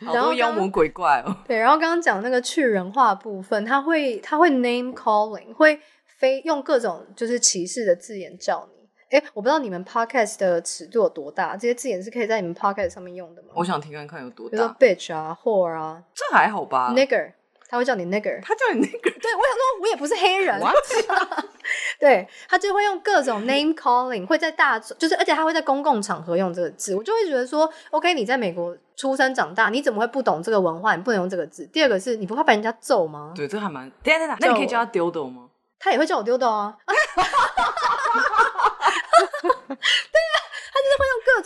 [0.06, 1.36] 好多妖魔鬼怪哦。
[1.46, 5.80] 对，然后刚刚讲那个去人化部分，他会他会 name calling，会
[6.18, 8.80] 非用各种就是歧视的字眼叫你。
[9.18, 13.48] 哎，我不知道你们 podcast 的尺度有多大，这些字眼是可以在你们 podcast 上面用的吗？
[13.54, 14.50] 我想听看看有多大。
[14.50, 17.32] 比如说 bitch 啊，whore 啊，这还好吧？nigger，
[17.70, 19.20] 他会叫你 nigger，他叫你 nigger。
[19.20, 20.60] 对，我想说，我也不是黑人。
[22.00, 30.96] 对，他就会用各种 name calling，会在大就是，而且他会在公共场合用这个字，我就会觉得说，OK，你在美国出生长大，你怎么会不懂这个文化？
[30.96, 31.64] 你不能用这个字。
[31.66, 33.32] 第二个是你不怕被人家揍吗？
[33.36, 33.88] 对，这还蛮……
[34.40, 35.44] 那你可以叫他丢豆吗？
[35.78, 36.76] 他也会叫我丢豆啊。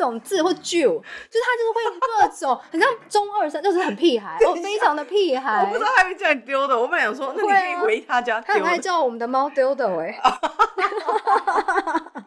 [0.05, 5.65] 种字或 Jew，就是他就是会用各种很像中二生，就是很屁孩， 哦，非常的屁孩。
[5.65, 8.47] 我不知道他会叫你丢的，我本来想说，那你可以回他家丢。
[8.47, 10.19] 他很爱叫我们的猫丢的哎。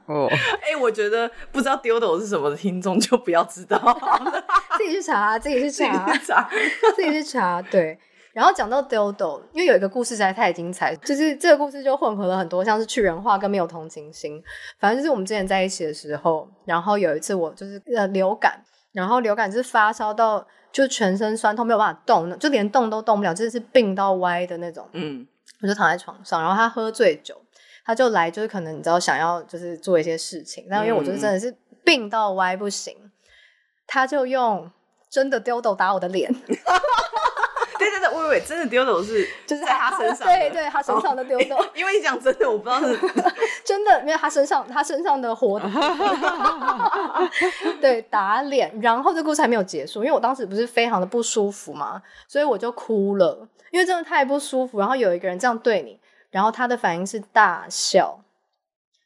[0.07, 0.27] 哦，
[0.61, 3.77] 哎，我觉得不知道丢的我是什么的听众就不要知道，
[4.77, 6.05] 自己去查，自己去查，
[6.95, 7.99] 自己去查，对。
[8.37, 14.39] 然后讲到 dildo，因为有一个故事实在太精彩，就是这个故事就混合了很多像是去人化跟没有同情心。
[14.77, 24.87] 反正就是我们之前在一起的时候，然后有一次我就是呃流感，然后流感就是发烧到就全身酸痛没有办法动，就连动都动不了，就是病到歪的那种。
[24.91, 25.25] 嗯，
[25.63, 27.35] 我就躺在床上，然后他喝醉酒，
[27.83, 32.95] 他就来就是可能你知道想要就是做一些事情，但因为我就是真的是病到歪不行，
[33.87, 34.71] 他就用
[35.09, 36.31] 真的 dildo 打我的脸。
[37.99, 41.57] 对对对，喂喂，真的丢斗是就是在他身上， 对对，他身上的丢斗。
[41.73, 42.97] 因为 你讲真的，我不知道是
[43.63, 45.69] 真的，没有他身上，他身上的活的。
[47.81, 54.79] 对，打脸，然后这故事还没有结束，因为我当时不是非常的不舒服嘛，所以我就哭了，因为真的太不舒服。
[54.79, 58.19] 然后有一个人这样对你，然后他的反应是大笑，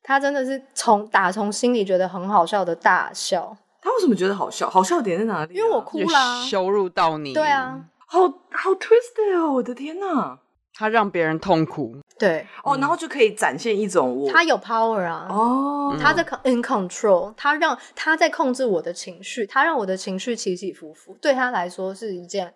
[0.03, 3.57] 他真的是从打从心里觉得很好笑的大笑。
[3.83, 4.69] 他为什么觉得好笑？
[4.69, 5.57] 好笑点在哪里啊？
[5.57, 7.33] 因为我哭啦，羞辱到你。
[7.33, 7.79] 对啊。
[8.11, 9.53] 好好 twisted 哦！
[9.53, 10.37] 我的天呐，
[10.73, 22.53] 他让别人痛苦，对哦，然后就可以展现一种我他有 power 啊，哦，他在 in control，他让他在控制我的情绪，他让我的情绪起起伏伏，对他来说是一件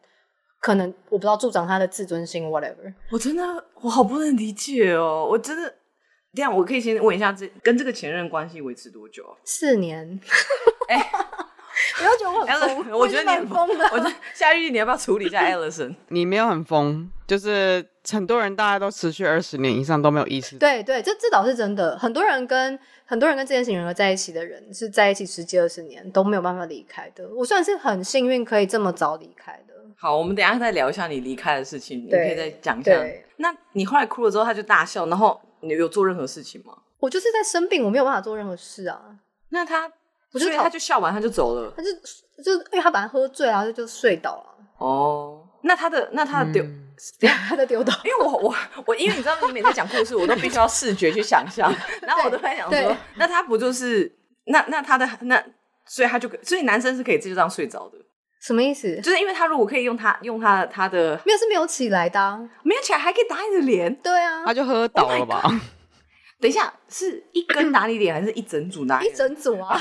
[0.59, 2.93] 可能我不知道助长他的自尊心 whatever。
[3.09, 5.73] 我真的我好不能理解哦，我真的
[6.33, 9.39] 这样，我可以先问一下，这跟这个前任关系维持多久啊？
[9.45, 10.19] 四年，
[10.89, 11.11] 哎。
[11.97, 13.85] 不要觉得我很疯，我觉得你很疯的。
[13.91, 15.95] 我觉得夏玉，你要不要处理一下 Alison？
[16.09, 20.57] 你没有很疯，就是很多人大家都持续二十年以上都没有意识。
[20.57, 21.97] 对对，这这倒是真的。
[21.97, 27.27] 很多人跟很多人跟这件事情人在一起的人是在一起十几二十年都没有办法离开的。
[27.35, 29.73] 我算是很幸运，可以这么早离开的。
[29.97, 32.91] 好，我们等一下再聊一下你离开的事情，你可以再讲一下。
[33.37, 36.73] 那你后来哭了之后，他就大笑，然后你有做任何事情吗？
[36.99, 39.17] 我就是在生病，我没有办法做任何事啊。
[39.49, 39.91] 那他？
[40.39, 41.73] 所以他就笑完，他就走了。
[41.75, 41.89] 他就
[42.43, 44.45] 就因为他把他喝醉了，然后就睡倒了。
[44.77, 46.65] 哦，那他的那他的丢，
[47.47, 47.93] 他的丢倒。
[48.03, 51.73] 因为我我我，因为你知道，你每次讲故事，我都必须要视觉去想象。
[52.01, 54.13] 然后我都在想说，那他不就是
[54.45, 55.41] 那那他的那，
[55.85, 57.97] 所以他就所以男生是可以就这样睡着的。
[58.41, 58.99] 什么意思？
[59.01, 63.95] 就是因为他如果可以用他用他他的，没有是没有起来的，没有起来还可以打你的脸。
[64.03, 65.41] 对啊，他就喝倒了吧。
[66.39, 69.01] 等一下，是一根打你脸，还是一整组打？
[69.03, 69.79] 一整组啊！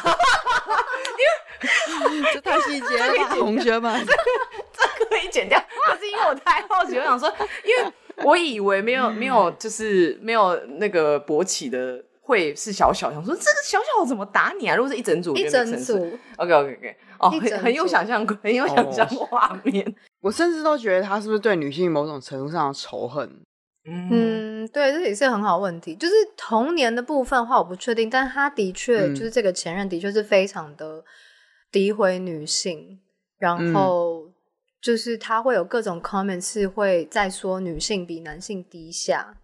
[2.12, 5.62] 因 为这太细节了，同学们，这个可以剪掉。
[5.86, 7.32] 可是因为我太好奇，我想说，
[7.64, 7.92] 因为
[8.24, 14.76] 我以为没有没有，就是没有那个勃起的会是小小，想说这个小小怎么打你啊？
[14.76, 19.84] 如果是一整组，一整组，OK OK OK，哦，很很有想象，很有想象画面。
[19.84, 19.94] Oh.
[20.22, 23.40] 我甚至都觉得他是不是对女性某种程度上的仇恨？
[23.86, 25.94] 嗯，对，这也是很好问题。
[25.94, 31.04] 就是童年的部分的话，我不确定，但他的确、嗯、就是这个前任的确是非常的
[31.70, 32.98] 诋毁女性，
[33.36, 34.30] 然后
[34.80, 39.36] 就是他会有各种 comments 是会在说女性比男性低下。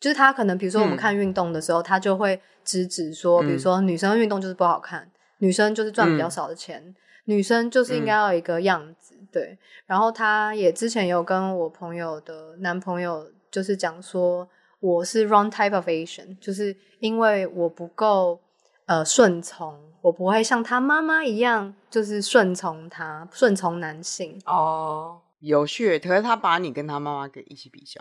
[0.00, 9.16] 就是他可能比如说我们看运动的时候，嗯、他就会直指说，比如说女生运动就是不好看，嗯、女生就是赚比较少的钱，嗯、女生就是应该要一个样子。
[9.18, 13.28] 嗯、对，然后他也之前有跟我朋友的男朋友。
[13.50, 18.40] 就是讲说我是 wrong type of Asian，就是因为我不够
[18.86, 24.40] 呃顺从，我不会像他妈妈一样，就是顺从他，顺从男性。
[24.46, 28.00] 哦，有趣，可是他把你跟他妈妈给一起比较。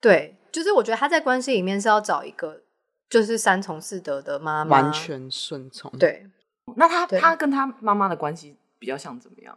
[0.00, 2.62] 对，就是我觉得他在关系里面是要找一个
[3.08, 5.90] 就是三从四德的妈妈，完全顺从。
[5.98, 6.26] 对，
[6.76, 9.56] 那他他跟他妈妈的关系比较像怎么样？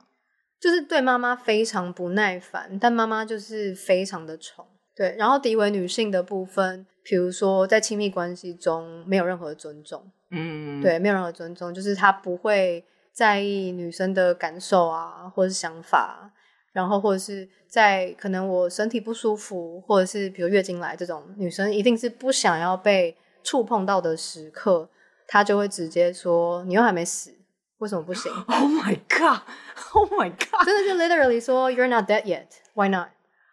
[0.60, 4.66] 就是对妈妈非常不耐烦，但妈妈就是非常的宠。
[5.00, 12.84] 对，然后诋毁女性的部分，比如说在亲密关系中没有任何尊重，嗯，对，没有任何尊重，就是他不会
[13.14, 16.30] 在意女生的感受啊，或者是想法，
[16.74, 24.90] 然后或者是在可能我身体不舒服，或者是比如月经来这种，女生一定是不想要被触碰到的时刻，
[25.26, 27.34] 他就会直接说：“你又还没死，
[27.78, 30.66] 为什么不行？”Oh my god！Oh my god！
[30.66, 32.48] 真的就 literally 说：“You're not dead yet.
[32.74, 33.08] Why not？”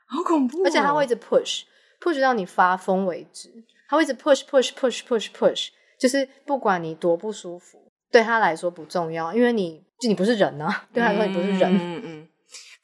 [0.07, 0.63] 好恐怖、哦！
[0.65, 1.63] 而且他会一直 push
[2.01, 3.51] push 到你发疯为止，
[3.89, 7.79] 他会一直 push push push push push，就是不管你多不舒服，
[8.11, 11.75] 对他来说不重要，因为你就你不是人啊，对他来说你不是人。
[11.75, 12.29] 嗯嗯，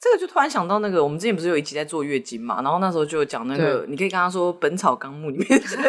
[0.01, 5.81] 这个就突然想到那个，我们之前不是有一集在做月经嘛，然后那时候就讲那个，你可以跟他说《本草纲目》里面说，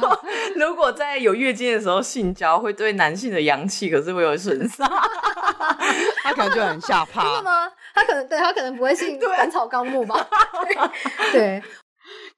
[0.00, 0.20] 说
[0.56, 4.86] 如果在有月经的时候性交，会对男性的阳气可是会有损伤，
[6.22, 7.72] 他可能就很吓怕，真的吗？
[7.96, 10.28] 他可能对他可能不会信 《本草纲目》吧？
[11.32, 11.60] 对，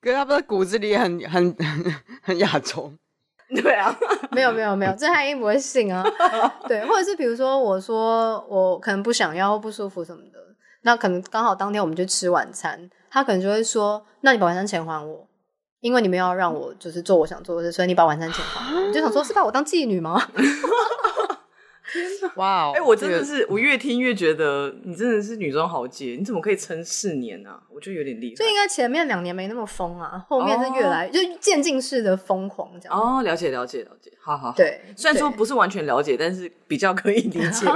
[0.00, 1.54] 可是他不是骨子里很很
[2.22, 2.92] 很亚洲。
[3.62, 3.94] 对啊，
[4.30, 6.04] 没有没有没有，这他一定不会信啊。
[6.68, 10.38] 对，或者是比如说，我说我可能不想要不舒服什么的，
[10.82, 15.26] 那可能刚好当天我们就吃晚餐，他可能就会说：“那你把晚餐钱还我，
[15.80, 20.22] 因为你们要让我就是做我想做的事，所以你把晚餐钱还我。”你就想说，是把我当妓女吗？
[22.36, 22.72] 哇哦！
[22.74, 27.60] 哎，我真的是，我越听越觉得你真的是女装豪杰，你怎么可以撑四年呢？
[27.72, 28.36] 我觉得有点厉害。
[28.36, 32.98] 所以应该前面两年没那么疯啊，后面是越来就渐进式的疯狂这样。
[32.98, 34.52] 哦，了解了解了解，好好。
[34.56, 37.66] 对，虽然说不是完全了解，但是比较可以理解。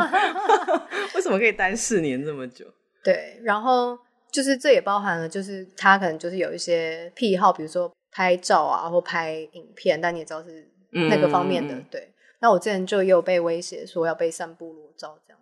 [1.15, 2.67] 为什么可以待四年这么久？
[3.03, 3.99] 对，然后
[4.31, 12.12] 就是这也包含了，就是他可能就是有一些癖好，比如说拍照啊，或拍影片，但你也知道是那个方面的，对。
[12.43, 15.41] 那我之前就也有被威胁说要被散布裸照这样，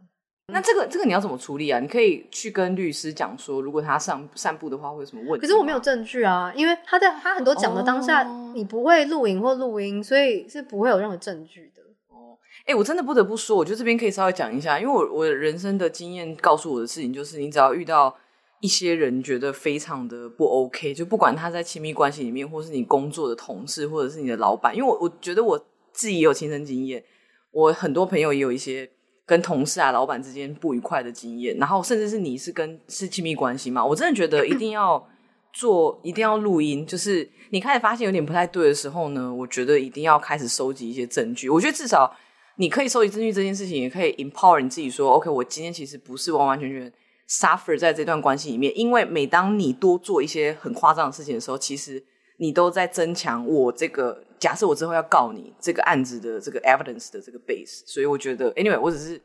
[0.52, 1.80] 那这个这个你要怎么处理啊？
[1.80, 5.46] 你可以去跟律师讲说，如果他散散步的话会有什么问题？
[5.46, 11.82] 可是我没有证据啊，因为他在他很多讲的当下，哦、你不会录影或录音，所以是不会有任何证据的。
[12.08, 12.36] 哦，
[12.66, 18.14] 哎、欸，我真的不得不说，我觉得这边可以稍微讲一下，因为我我人生的经验告诉我的事情就是，你只要遇到
[18.60, 25.66] 一些人觉得非常的不 OK，就不管他在亲密关系里面，或是你工作的同事，或者是你的老板，因为我我觉得我。
[25.92, 27.02] 自己也有亲身经验，
[27.50, 28.88] 我很多朋友也有一些
[29.26, 35.08] 跟同事啊、老板之间不愉快的经验，然后甚至是你是跟是亲密关系嘛，我真的觉得一定要
[35.52, 36.84] 做，一定要录音。
[36.86, 41.48] 就是你开始发现有点不太对的时候呢，我觉得一定要开始收集一些证据。
[41.48, 42.12] 我觉得至少
[42.56, 46.92] 你可以收集证据这件事情，也可以 empower 你自己说，OK，我今天其实不是完完全全
[47.28, 52.04] suffer 在这段关系里面，因为每当你多做一些很夸张的事情的时候，其实
[52.38, 54.24] 你都在增强我这个。
[54.40, 59.20] 假设我之后要告你这个案子的这个 evidence 的这个 base，所以我觉得 anyway，我只是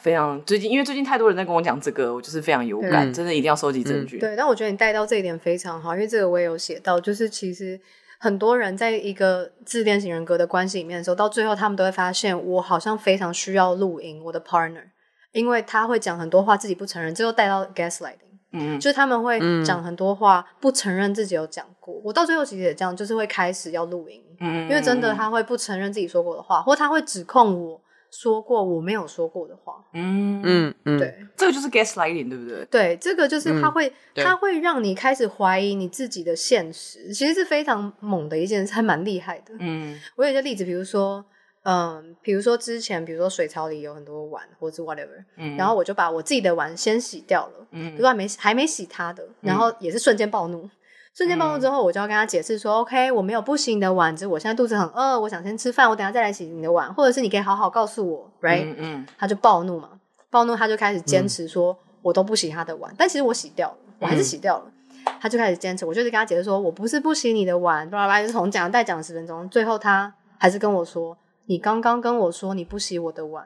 [0.00, 4.18] 非常最近，因为最近太多人在跟我讲这个，我就是非常有感，嗯、真的一定要收集证据。
[4.18, 7.78] 嗯、对，但我觉得你带到这一点非常好，因为这个我也有写到，就是其实
[8.18, 14.84] 很多人在一个自恋型人格的关系里面的时候，到最后他们都会发现，我好像非常需要录音我的 partner，
[15.32, 18.16] 因为他会讲很多话自己不承认，最后带到 gaslighting。
[18.52, 21.64] 嗯，就是他们会讲很多话，不承认自己有讲
[22.04, 27.80] 我到最后其实也这样，就是会开始要录音，嗯，因为真的他会不承认自己说过的话，或他会指控我
[28.10, 29.84] 说过我没有说过的话。
[29.94, 32.64] 嗯嗯嗯，对，这个就是 gaslighting，对不对？
[32.66, 39.54] 对，这个就是他会，嗯、他会让你开始怀疑你自己的现实，其实是非常猛的一件事，还蛮厉害的。
[39.58, 41.24] 嗯， 我有一些例子，比如说，
[41.62, 50.68] 嗯，比如说之前，比如说水槽里有很多碗，或者是 whatever，嗯，然后我就把我自己的碗先洗掉了，嗯，比如果还没还没洗他的，然后也是瞬间暴怒，
[51.14, 58.64] 瞬间暴怒之后，我就要跟他解释说、嗯、，OK，我没有不洗你的碗，只是我现在肚子很饿，我想先吃饭，我等下再来洗你的碗，或者是你可以好好告诉我，right？
[58.64, 59.90] 嗯，嗯，他就暴怒嘛，
[60.30, 64.64] 暴怒他就开始坚持说，我都不洗他的碗，但其实我洗掉了，我还是洗掉了，
[65.06, 71.16] 嗯、他就开始坚持，我就是跟他解释说，我不是不洗你的碗，巴拉巴拉，就从讲再讲了十分钟，最后他还是跟我说。
[71.46, 73.44] 你刚刚跟我说你不洗我的碗，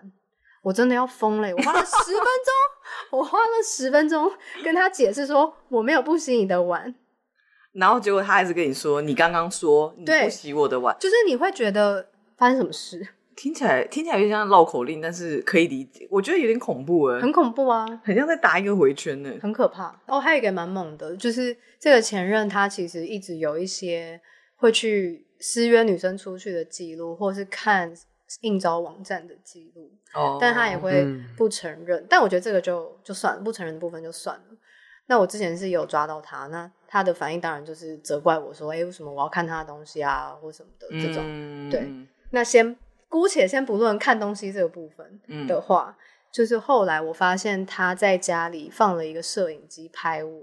[0.63, 1.49] 我真的要疯了！
[1.49, 2.53] 我花了十分钟，
[3.19, 4.31] 我花了十分钟
[4.63, 6.95] 跟他解释说我没有不洗你的碗，
[7.75, 13.07] 然后结果他还是跟你说你刚刚说你不洗我的碗，就是你会觉得发生什么事？
[13.37, 16.09] 听起来听起来有点像绕口令，但是可以理解。
[16.11, 20.01] 我觉得有点恐怖哎，很恐怖啊，很像在打一个回圈呢，很可怕。
[20.07, 24.21] 哦，还有一个蛮猛的，就是这个前任他其实一直有一些
[24.57, 25.27] 会去。
[25.41, 27.93] 私约女生出去的记录，或是看
[28.41, 31.07] 应招网站的记录，oh, 但他也会
[31.37, 32.01] 不承认。
[32.01, 34.54] 嗯、但我觉得这个就就算了，不承认的部分就算了。
[35.07, 41.23] 那我之前是有抓到他，那他的反应当然就是责怪我说：“哎、欸，为什么我要看他的东西啊，或什么的这种。
[41.27, 41.87] 嗯”对，
[42.31, 42.77] 那先
[43.09, 46.03] 姑且先不论看东西这个部分的话，嗯、
[46.33, 50.43] 就是后来我发现他在家里放了一个摄影机拍我。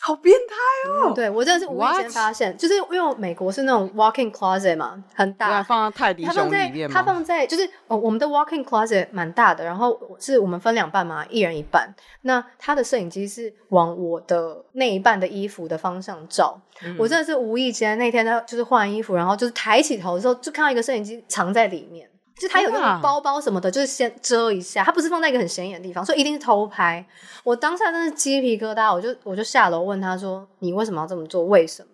[0.00, 1.08] 好变态哦！
[1.08, 2.56] 嗯、对我真的是无意间发现?
[2.56, 11.94] 就是因为美国是那种 walking closet 嘛，很大，放在泰迪熊里面它放在就是哦，我们的 walking closet 蛮大的，然后是我们分两半嘛，一人一半。
[12.22, 16.60] 那他的摄影机是往我的那一半的衣服的方向照。
[16.84, 22.08] 嗯、我真的是无意间那天他就是换衣服，然后就是抬起头的时候，就看到一个摄影机藏在里面。
[22.38, 27.04] 就他有那种包包什么的，就是先遮一下，他不是放在一个很显眼的地方，所以一定是偷拍。
[27.42, 31.44] 我当下真是鸡皮疙瘩，我就我就下楼问他说：“你为什么要这么做？
[31.44, 31.88] 为什么？”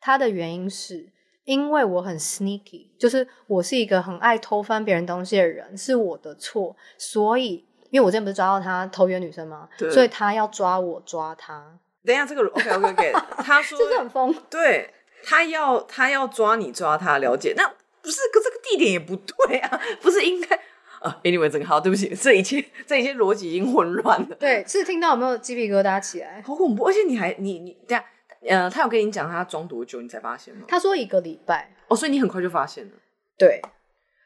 [0.00, 1.12] 他的原因是
[1.44, 6.74] 因为我很 sneaky，就是我是一个很爱偷翻别人东西的人，是我的错。
[6.96, 9.68] 所以，因为我之前不是抓到他偷约女生吗？
[9.92, 11.78] 所以他要抓我抓他。
[12.04, 13.12] 等一下，这个 OK OK OK，
[13.44, 14.94] 他说就是很疯，对
[15.24, 17.70] 他要他要抓你抓他，了解那。
[18.02, 19.80] 不是，可这个地点也不对啊！
[20.00, 20.56] 不是应该
[21.00, 24.36] 啊？Anyway，整个好，对不起，这一切这一切逻辑已经混乱了。
[24.36, 26.42] 对，是听到有没有鸡皮疙瘩起来？
[26.46, 26.84] 好恐怖！
[26.84, 28.04] 而且你还你你等下，
[28.48, 30.64] 呃，他有跟你讲他装多久你才发现吗？
[30.66, 32.92] 他说一个礼拜哦，所以你很快就发现了。
[33.36, 33.60] 对，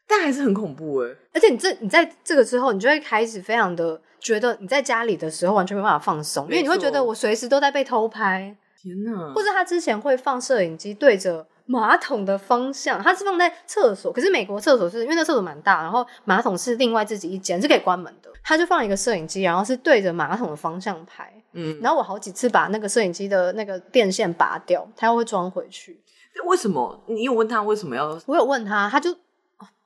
[0.07, 1.11] 但还是很恐怖哎！
[1.35, 8.57] 而且你这你在这个之后，你就会开始非常的觉得你在家里的时候完全没办法放松，因为你会觉得我随时都在被偷拍。
[8.81, 9.33] 天哪！
[9.35, 11.47] 或者他之前会放摄影机对着。
[11.73, 18.31] 马桶的方向，它是放在厕所，可是美国厕所是因为那厕所蛮大，然后马桶是另外自己一间，是可以关门的。
[18.45, 21.33] 他就放一个摄影机，然后是对着马桶的方向拍。
[21.55, 25.99] 嗯，然后我好几次把那个摄影机的那个电线拔掉，他又会装回去。
[26.45, 27.03] 为什么？
[27.09, 28.21] 你有问他为什么要？
[28.27, 29.11] 我有问他，他就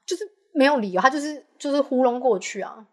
[0.05, 2.85] 就是没有理由，他就是就是糊弄过去啊。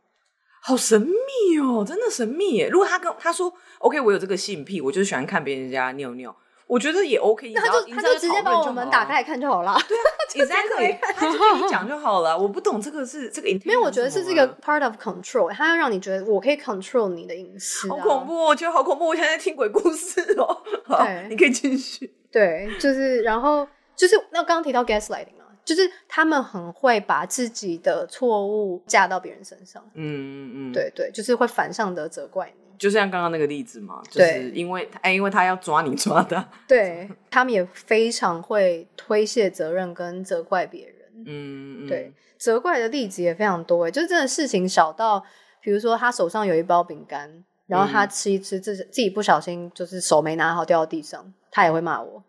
[0.61, 2.69] 好神秘哦，真的神秘耶！
[2.69, 6.33] 如果他跟他说 OK，我有这个性癖，我就是喜欢看别人家尿尿。
[6.73, 9.77] 我觉得也 OK，那他就他就直接把我们打开来看就好了。
[9.87, 12.35] 对啊， 直接可以，他就跟你讲就好了。
[12.35, 17.87] 我不懂这个是这个，没有，我觉得是这个 part of control，他要让你觉得我可以 control 你的隐私。
[17.87, 19.05] 好恐怖，我觉得好恐怖。
[19.05, 20.63] 我现在在听鬼故事哦。
[21.05, 22.11] 对，你可以继续。
[22.31, 29.83] 对，就是然后就是那刚刚提到 gaslighting 嘛，就是他们很会把自己的错误架到别人身上。
[29.93, 32.62] 嗯嗯嗯，对对，就是会反向的责怪你。
[32.77, 40.95] 就像刚刚那个例子嘛，就是因为哎，因为他要抓你抓的， 对，他们也非常会推卸责任跟责怪别人，
[41.25, 45.23] 嗯，对，责怪的例子也非常多，哎，就是真的事情小到，
[45.61, 52.23] 比如说他手上有一包饼干，然后他吃一吃，自己自己不小心就是手没拿好掉到地上，他也会骂我。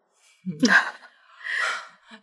[0.47, 0.59] 嗯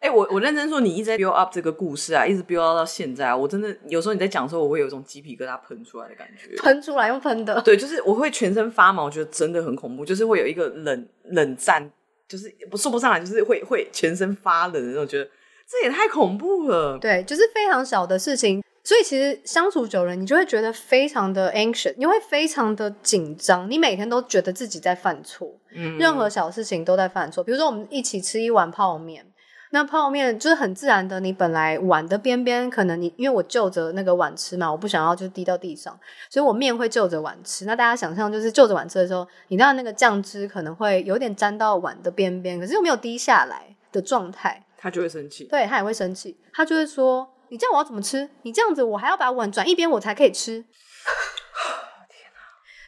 [0.01, 11.87] 哎、欸，我我认真说，你一直在 build up 这个故事啊，一直 build up 到现在啊，我真的有时候你在讲的时候，我会有一种鸡皮疙瘩喷出来的感觉，喷出来用喷的，对，就是我会全身发毛，我觉得真的很恐怖，就是会有一个冷冷战，
[12.27, 15.29] 就是不说不上来，就是会会全身发冷的那种，觉得
[15.69, 16.97] 这也太恐怖了。
[16.97, 29.27] 对，就是非常小的事情，所以其实相处久了，你就会觉得非常的 anxious，你会非常的紧张，你每天都觉得自己在犯错，嗯，任何小事情都在犯错，比如说我们一起吃一碗泡面。
[29.73, 35.97] 那泡面就是很自然的，你本来碗的边边可能你因为我就着那个碗吃嘛，我不想要就滴到地上，
[36.29, 37.63] 所以我面会就着碗吃。
[37.63, 45.45] 那大家想象就是就着碗吃的时候，你知道那个酱汁可能会有点沾到碗的边边，可是又没有滴下来的状态，他就会生气。
[45.45, 48.29] 对，他也会生气，他就会说：“你这样我要怎么吃？
[48.41, 50.65] 你这样子我还要把碗转一边我才可以吃。”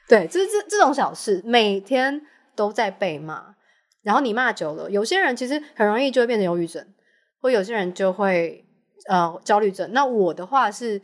[0.10, 2.26] 对，这是这这种小事，每天
[2.56, 3.56] 都在被骂。
[4.04, 6.86] 然后你骂久了，有些人其实很容易就会变成忧郁症，
[7.42, 8.64] 或有些人就会
[9.10, 9.92] 呃焦虑症。
[9.94, 11.02] 那我的话是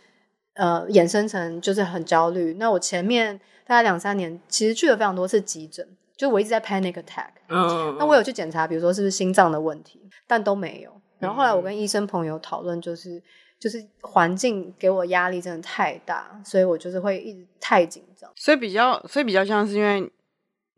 [0.56, 2.56] 呃衍生成就是很焦虑。
[2.56, 5.88] 那我前面大概两三年其实去了非常多次急诊，
[6.18, 7.30] 就我一直在 panic attack。
[7.48, 10.92] 嗯，那我有去检查，比如说是不是心脏的问题，但都没有。
[11.20, 13.22] 然后后来我跟医生朋友讨论，就是
[13.60, 18.30] 就是环境给我压力真的太大，所以我就是会一直太紧张。
[18.36, 20.10] 所以比较，所以比较像是因为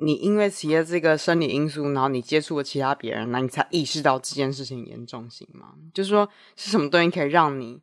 [0.01, 5.75] 你因为企业这个生理因素，然后你接触了其他别人，那你才意识到这件事情严重性吗？
[5.93, 7.79] 就是说是什么东西可以让你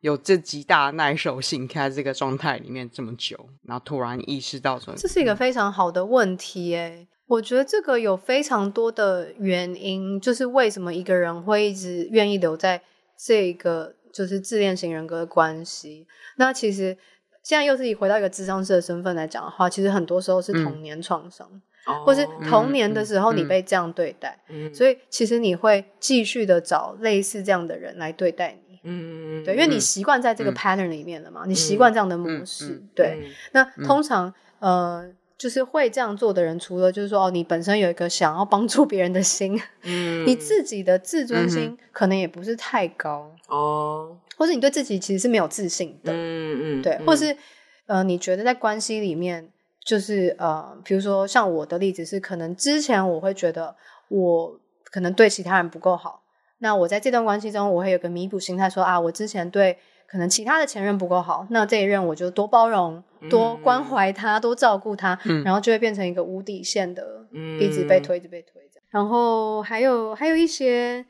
[0.00, 7.06] 有这极大的耐受性，在这个状态里面这么久，然后突然意识到说，这是一个非常好的问题诶。
[7.26, 12.82] 我觉得这个有非常多的原因，就是为什么一个人会一直愿意留在
[13.16, 16.08] 这个就是自恋型人格的关系。
[16.38, 16.98] 那其实
[17.42, 21.48] 现在又是以回到一个智商师的身份来讲的话，其实很多时候是童年创伤，
[21.86, 28.80] 嗯、或是童年的时候你被这样对待，嗯、所以其实你会继续的找类似这样的人来对待你。
[28.84, 32.66] 嗯，对，因为你习惯在这个 pattern 里面了嘛，嗯、你习惯这样的模式。
[32.68, 35.10] 嗯、对，嗯、那通常呃。
[35.40, 47.36] 就是会这样做的人，除了就是说哦，你本身有一个想要帮助别人的心，嗯，你自己的自尊心可能也不是太高哦，或是你对自己其实是没有自信的，嗯嗯，对，或是
[47.84, 49.50] 呃，你觉得在关系里面，
[49.84, 53.76] 就是呃，比如说像我的例子是，可能之前我会觉得
[54.08, 56.22] 我可能对其他人不够好，
[56.60, 59.76] 那我在这段关系中，我会有个弥补心态，说啊，我之前对。
[60.12, 68.60] 可能其他的前任不够好，那这一任我就多包容、多关怀他、多照顾他，嗯、然后就会变成一个无底线的，嗯、一直被推、一直被推。
[68.88, 71.06] 然后还有还有一些，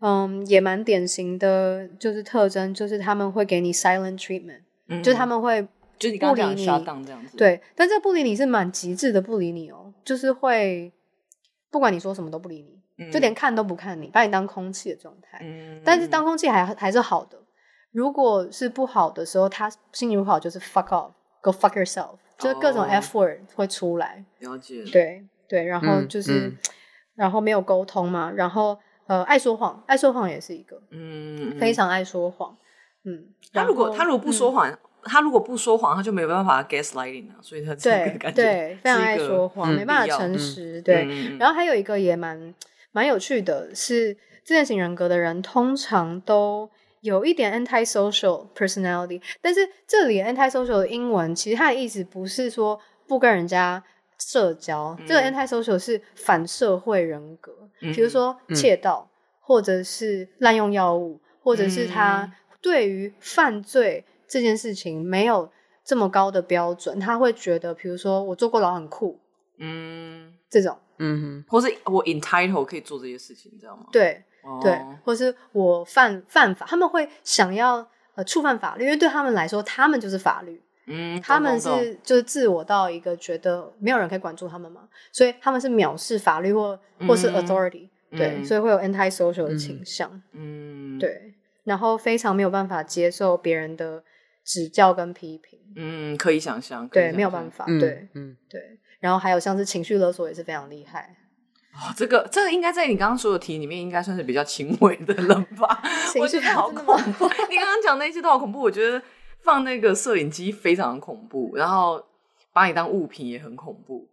[0.00, 7.36] 嗯，也蛮典型的，就是特征，就是他们会给你 silent treatment，、嗯、就是他们会不理你，就你刚刚讲 shut down 这样子。
[7.36, 10.92] 对，但这不理你是蛮极致的不理你哦，就是会
[11.70, 15.38] 不管你说什么都不理你，嗯、就连看都不看你，把你当空气的状态。
[15.42, 17.38] 嗯、但是当空气还还是好的。
[17.92, 24.24] 如果是不好的时候，他心情不好，就是 fuck off，go fuck yourself，就是各种 f word 会出来。
[24.38, 24.84] 了解。
[24.90, 26.58] 对对，然后就是，嗯、
[27.16, 28.78] 然后没有沟通嘛，然后
[29.10, 32.56] 呃，爱说谎，爱说谎也是一个，嗯，非常爱说谎。
[33.02, 40.80] 嗯，他如果他如果不说谎，嗯、他如果不说谎，他就没有办法 gaslighting 啊，所以他对对非常爱说谎，没办法诚实。
[40.82, 42.54] 对，嗯、然后还有一个也蛮
[42.92, 46.70] 蛮有趣的是，自恋型人格的人通常都。
[47.02, 53.82] 有一点 anti-social personality，但是这里 anti-social 的英文其实它的意思不是说不跟人家
[54.20, 65.50] 社交，嗯、这个 anti-social 是反社会人格，嗯、比如说窃盗，嗯、或者是滥用药物，或者是他对于犯罪这件事情没有
[65.82, 69.18] 这么高的标准，他会觉得，比如说我坐过牢很酷，
[69.58, 73.86] 嗯，这种，嗯哼，或是我 entitled 可以做这些事情，你知道吗？
[73.90, 74.22] 对。
[74.62, 80.62] 对，或是我犯犯法，他们会想要呃触犯法律，因为对他们来说，他们就是法律。
[80.90, 84.82] 嗯，他们是就是自我到一个觉得没有人可以管住他们嘛，
[85.12, 88.18] 所以他们是藐视法律或或是 authority，嗯。
[88.18, 90.20] 对，所以会有 anti-social 的倾向。
[90.32, 91.32] 嗯，对，
[91.62, 94.02] 然后非常没有办法接受别人的
[94.44, 95.60] 指教跟批评。
[95.76, 96.88] 嗯，可以想象。
[96.88, 97.64] 对，没有办法。
[97.66, 98.60] 对，嗯，对。
[98.98, 101.16] 然后还有像是情绪勒索也是非常厉害。
[101.72, 105.80] 哦，这个这个应该在你刚刚说的题里面，应该算是比较轻微的了吧？
[106.18, 107.28] 我觉得好恐怖。
[107.48, 109.00] 你刚刚讲那些都好恐怖，我觉得
[109.42, 112.04] 放那个摄影机非常恐怖，然后
[112.52, 114.08] 把你当物品也很恐怖，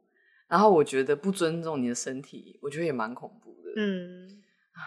[0.47, 3.71] 然后我觉得不尊重你的身体，我觉得也蛮恐怖的。
[3.75, 4.41] 嗯，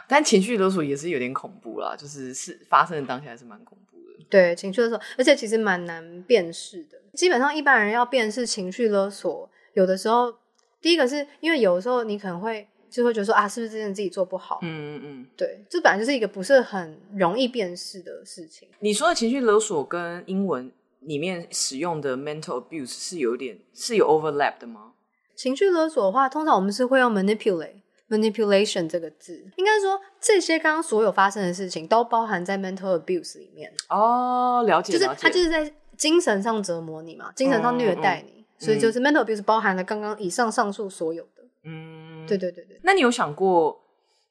[0.09, 4.26] 但情绪勒索也是有点恐怖啦，就是是发生的当下还是蛮恐怖的。
[4.28, 6.99] 对，情绪勒索，而且其实蛮难辨识的。
[7.14, 10.34] 基本上一般人要辨识情绪勒索，有的时候。
[10.82, 14.59] 第一个是因为有的时候你可能会就会觉得说啊，是不是这件自己做不好？
[14.62, 18.68] 嗯嗯嗯，对，这本来就是一个不是很容易辨识的事情。
[18.80, 20.70] 你说的情绪勒索跟英文
[21.01, 24.93] 里面使用的 mental abuse 是有点是有 overlap 的吗？
[25.34, 33.72] 情绪勒索的话，通常我们是会用 manipulate manipulation 这个字，应该说这些刚刚所有发生的事情都包含在 mental abuse 里面。
[33.88, 38.32] 哦，了解，就是他就是在精神上折磨你嘛，精神上虐待你。
[38.32, 41.99] 嗯嗯所以就是 mental abuse 包含了刚刚以上上述所有的，嗯，
[42.37, 42.81] 对对对对。
[42.83, 43.81] 那你有想过，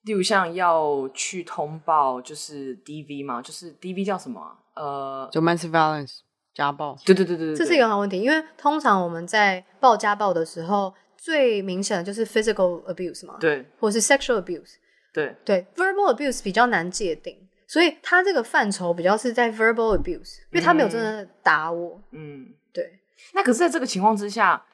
[0.03, 3.41] 例如像要去通报，就是 DV 吗？
[3.41, 4.57] 就是 DV 叫什么啊？
[4.75, 6.19] 呃，domestic violence
[6.53, 6.97] 家暴。
[7.05, 14.75] 对对对对对，这是一个好问题，因为通常我们在报家暴的时候，最明显的就是 physical abuse 嘛，对，或是 sexual abuse，
[15.13, 17.37] 对对，verbal abuse 比较难界定，
[17.67, 22.99] 所以它这个范畴比较是在 verbal abuse，因为他没有真的打我，嗯，对。
[23.33, 24.65] 那可是，在这个情况之下，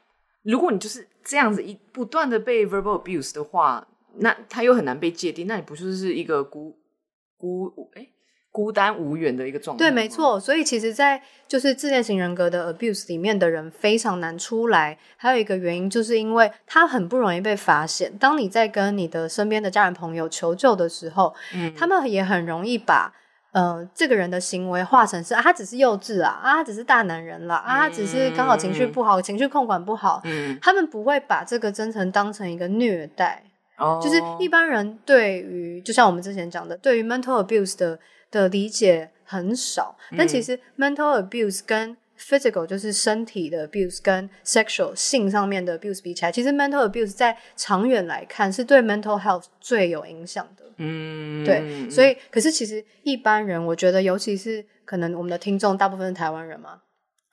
[0.43, 6.78] 如果你就是这样子一不断的被 verbal abuse 的话，那他又很难被界定，那你不就是一个孤
[7.36, 8.07] 孤哎
[8.51, 9.84] 孤单无援的一个状态。
[9.84, 10.39] 对，没错。
[10.39, 14.97] 所以其实，在就是自恋型人格的 abuse 里面的人非常难出来。
[15.17, 18.17] 还有一个原因，就是因为他很不容易被发现。
[18.17, 23.13] 当你在跟你的身边的家人朋友求救的时候，嗯，他们也很容易把
[23.55, 30.21] 呃这个人的行为化成是啊，他只是幼稚啊，啊，他只是大男人了，啊，他只是刚好情绪不好，嗯、情绪控管不好。
[30.25, 33.41] 嗯，他们不会把这个真诚当成一个虐待。
[33.77, 37.97] 哦，就是一般人对于，就像我们之前讲的，对于 mental abuse 的。
[38.31, 49.17] 的理解很少，但其实 mental abuse 跟 physical 就是身体的 abuse 跟 sexual 性上面的 abuse 比起来，其实 mental abuse 在长远来看是对 mental
[49.17, 50.64] health 最有影响的。
[50.78, 56.82] 嗯，对，所以可是其实一般人，我觉得尤其是可能我们的听众大部分是台湾人嘛，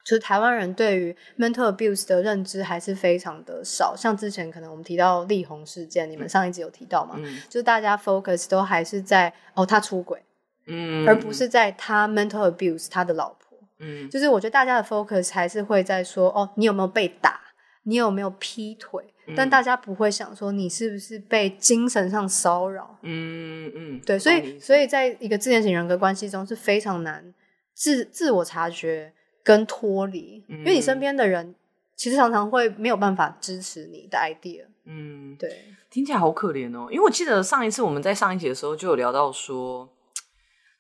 [0.04, 3.94] 就是台湾人对于 mental abuse 的认知还是非常的少。
[3.96, 7.16] 像之前可能我们提到力宏事件，你们上一集有提到嘛？
[7.18, 10.22] 嗯，就是大家 focus 都还是在哦，他出轨。
[10.66, 17.40] 嗯，而不是在他 mental abuse 他的老婆，嗯，就是我觉得大家的 focus 还是会在说，哦，你有没有被打，
[17.82, 27.32] 你有没有劈腿，嗯、但大家不会想说你是不是被精神上骚扰，嗯嗯，对，所以所以在一个自恋型人格关系中是非常难
[27.74, 29.12] 自自我察觉
[29.42, 31.54] 跟脱离，嗯、因为你身边的人
[31.96, 39.88] 其实常常会没有办法支持你的 idea，嗯，对，听起来好可怜哦，因为我记得上一次我们在上一集的时候就有聊到说。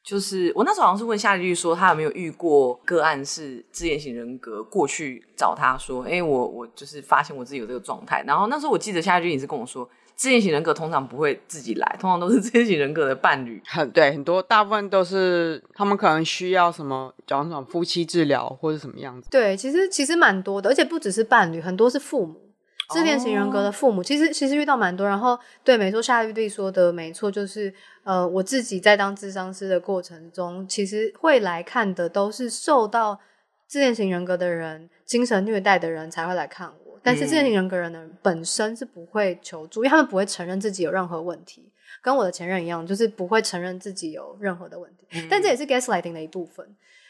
[0.04, 8.24] 就是我那时候好像是问夏丽说，她有没有遇过个案是自恋型人格过去找她说，哎、欸，我我就是发现我自己有这个状态。
[8.26, 13.62] 然后那时候我记得夏丽也是跟我说，自恋型人格通常不会自己来，通常都是 自恋型人格的伴侣。
[13.64, 19.28] 很对，很多大部分都是他们可能需要什么，讲什么夫妻治疗或者什么样子。
[19.30, 22.34] 对，其实其实蛮多的，而且不只是伴侣，很多是父母。
[22.92, 24.06] 自恋型人格的父母，oh.
[24.06, 27.72] 其实其实遇到蛮多，然后对，没错，夏绿蒂说的没错，就是
[28.04, 33.18] 呃，我自己在当智商师的过程中，其实会来看的都是受到
[33.66, 41.70] 自恋型人格的人精神虐待的人才会来看我，但是自恋型人格人的人本身是不会求助，因为他们不会承认自己有任何问题，
[42.02, 46.66] 跟我的前任一样，就是不会承认自己有任何的问题，嗯、但这也是 gaslighting 的一部分。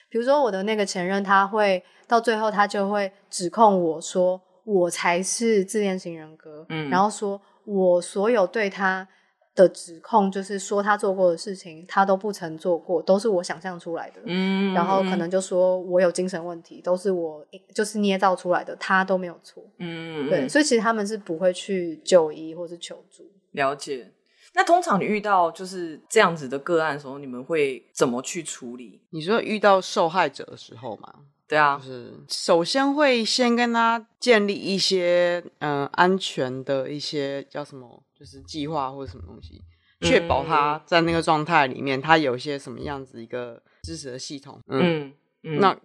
[0.09, 4.41] 比如说我的那个前任，他会到最后他就会指控我说。
[4.65, 9.07] 我才是自恋型人格，嗯，然后说我所有对他
[9.55, 23.25] 的指控，就是说他做过的事情，他都不曾做过，都是我想象出来的，嗯，然后可能就说我有精神问题，都是我就是捏造出来的，他都没有错，嗯，对，所以其实他们是不会去就医或是求助。
[23.51, 24.13] 了解。
[24.55, 29.01] 那通常你遇到就是这样子的个案的时候，你们会怎么去处理？
[29.09, 31.15] 你说遇到受害者的时候吗？
[31.49, 39.61] 对啊，就是首先会先跟他建立一些嗯、呃、安全的一些叫什么，就是计划或者什么东西，
[40.01, 44.59] 确保他在那个状态里面，他有一些什么样子一个支持的系统。
[44.69, 45.13] 嗯，
[45.43, 45.77] 嗯嗯，那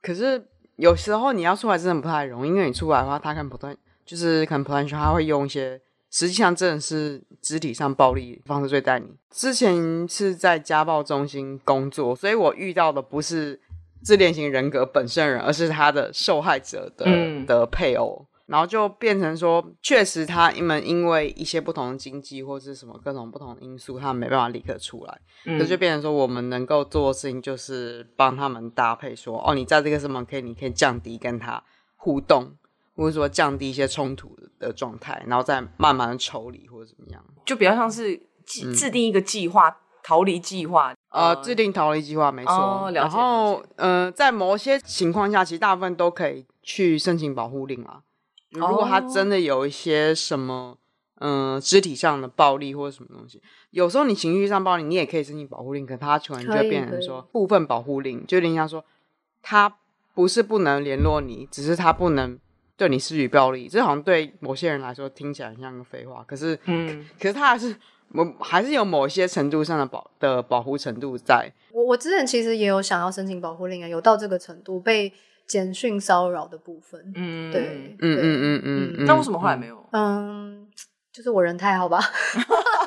[0.00, 0.42] 可是
[0.76, 3.76] 有时候你要出来真的不太容易，因为你出来的话，他可能不断
[4.06, 5.78] 就是可能不断说他会用一些
[6.10, 9.08] 实际上真的是肢体上暴力方式对待你。
[9.30, 13.60] 之前是在家暴中心工作，所以我遇到的不是。
[14.04, 31.62] 自恋型人格本身人，而是他的受害者的、嗯、的配偶，然后就变成说，确实他们因为一些不同的经济或是什么各种不同的因素，他们没办法立刻出来，嗯、所以就变成说，我们能够做的事情就是帮他们搭配说，说哦，你在这个什么可以，你可以降低跟他
[31.96, 32.56] 互动，
[32.96, 39.68] 或者说降低一些冲突的状态，然后再慢慢的抽离或者怎么样，就比较像是制定一个计划。
[39.68, 42.52] 嗯逃离计划，呃，制定逃离计划没错。
[42.52, 48.00] 哦、然后，呃，在某些情况下，其实大部分都可以去申请保护令啊。
[48.50, 50.76] 如果他真的有一些什么，
[51.20, 53.40] 嗯、呃，肢体上的暴力或者什么东西，
[53.70, 58.84] 有时候你情绪上暴力，你也可以申请保护令，可他突然就会变成说部分保护令，就有点像说
[59.40, 59.72] 他
[60.14, 62.36] 不是不能联络你，只是他不能
[62.76, 63.68] 对你施予暴力。
[63.68, 67.76] 这好像对某些人来说听起来很像个废话，可是，嗯，可是他还是。
[68.14, 71.50] 我还是有某些程度上的保的保护程度在。
[71.72, 75.12] 我我之前其实也有想要申请保护令啊，有到这个程度被
[75.46, 77.00] 简讯骚扰的部分。
[77.14, 79.06] 嗯，对，嗯嗯嗯嗯嗯。
[79.06, 79.82] 那为什么后来没有？
[79.92, 80.66] 嗯，
[81.12, 82.00] 就是我人太好吧。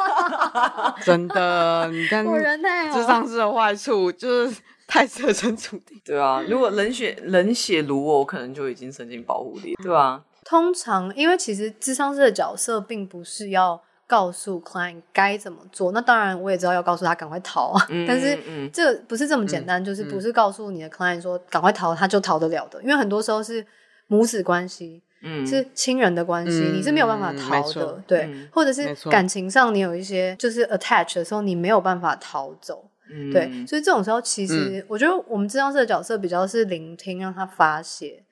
[1.03, 2.99] 真的，你看 我人太好。
[2.99, 5.99] 智商是的坏处就是 太设身处地。
[6.05, 9.73] 对啊，如果冷血冷血如我，我可能就已经申请保护令。
[9.83, 13.81] 对啊，通常因为其实智商师的角色并不是要。
[14.07, 18.37] 告诉 client 该怎么做，那当然我也知道要告诉他赶快逃，嗯、 但是
[18.71, 23.65] 这不是这么简单，嗯、就是不是告诉你的 client 说赶快逃，他就逃得了的，因为很多时候是
[24.07, 38.23] 母子关系，嗯、是亲人的关系，嗯、你是没有办法逃的，嗯、对，嗯、或者是感情上你有一些就是 attach 的时候，你没有办法逃走，嗯、对，所以这种时候，其实我觉得我们治疗师的角色比较是聆听，让他发泄，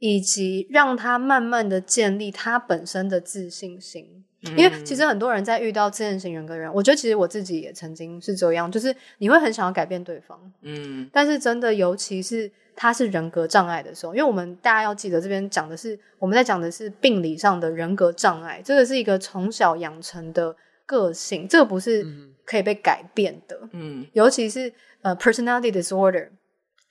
[0.00, 4.24] 以及让他慢慢的建立他本身的自信心。
[4.56, 20.54] 因为其实很多人在遇到自恋型人格的人，我觉得其实我自己也曾经是这样，就是你会很想要改变对方，嗯，但是真的，尤其是他是人格障碍的时候，因为我们大家要记得，这边讲的是我们在讲的是病理上的人格障碍，这个是一个从小养成的
[20.86, 22.06] 个性，这个不是
[22.44, 24.72] 可以被改变的，嗯，尤其是
[25.02, 26.28] 呃 personality disorder。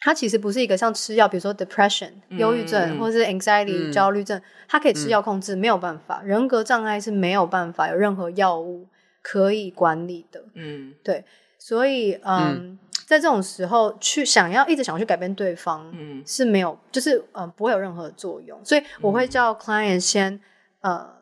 [0.05, 6.21] 它其实不是一个像吃药，比如说 depression、忧郁症，嗯、或者是 anxiety、嗯、焦虑症，它可以吃药控制，嗯、没有办法。
[6.23, 8.85] 人格障碍是没有办法有任何药物
[9.21, 10.43] 可以管理的。
[10.55, 11.23] 嗯，对，
[11.57, 18.59] 所以嗯，嗯在这种时候去想要一直想要去改变对方，嗯，是没有，就是嗯不会有任何作用。
[18.65, 20.37] 所以我会叫 client 先
[20.81, 21.13] 呃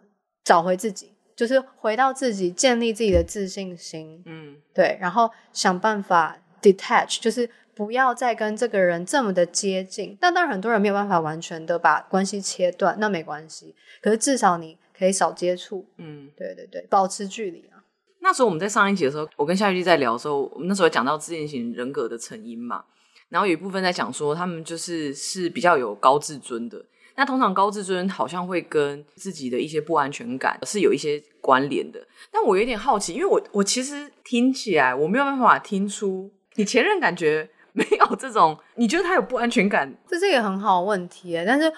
[0.44, 4.24] 找回自己，就是回到自己，建立自己的自信心。
[4.26, 7.48] 嗯，对，然后想办法 detach，就是。
[7.84, 13.74] 不要再跟这个人这么的接近，但当然很多人没有办法完全的把关系切断，那没关系。
[14.04, 17.82] 可是至少你可以少接触，嗯，对对对，保持距离啊。
[18.20, 22.86] 那时候我们在上一集的时候，我跟夏玉丽在聊的时候，我们那时候讲到自恋型人格的成因嘛，
[23.30, 26.86] 然后有一部分在讲说他们就是是比较有高自尊的。
[27.16, 32.00] 那通常高自尊好像会跟自己的一些不安全感是有一些关联的。
[32.32, 37.50] 但我有点好奇，因为我我其实听起来我没有办法听出你前任感觉。
[37.74, 39.94] 没有这种，你觉得他有不安全感？
[40.08, 41.72] 这是一个很好的问题，但是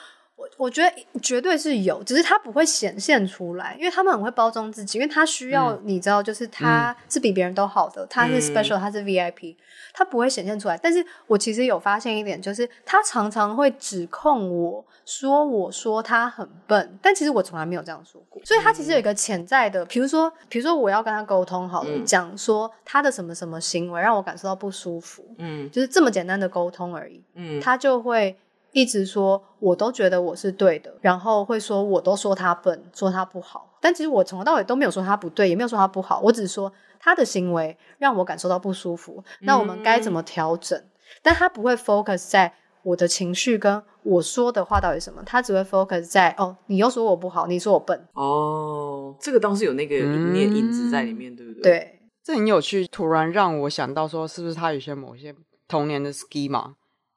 [0.43, 9.55] 我我觉得绝对是有，只是他不会显现出来，因为他们很会包装自己，因为他需要、嗯、你知道，就是他是比别人都好的，嗯、他是 special，他是 VIP，
[9.93, 10.77] 他不会显现出来。
[10.77, 14.85] 但是我其实有发现一点，就是他常常会指控我。
[15.05, 18.41] 说我说他很笨，但其实我从来没有这样说过。
[18.45, 28.33] 所以他其实有一个潜在的，比如说，比如说我要跟他沟通好了，讲、嗯、说他的什么什么行为让我感受到不舒服，嗯，就是这么简单的沟通而已，嗯，他就会
[28.73, 40.77] 一直说我都觉得我是对的，然后会说我都说他笨，说他不好，但其实我从头到尾都没有说他不对，也没有说他不好，我只是说他的行为让我感受到不舒服，那我们该怎么调整？
[40.77, 40.89] 嗯、
[41.21, 42.53] 但他不会 focus 在。
[42.83, 45.23] 我的情绪跟我说的话到底什么？
[45.25, 51.61] 他只会 focus 在哦，你又说我不好，你说我笨哦，这个倒是有那个一面影子在里面，嗯、对不对？
[51.61, 52.85] 对，这很有趣。
[52.87, 55.33] 突然让我想到说，是不是他有些某些
[55.65, 56.73] 童年的 schema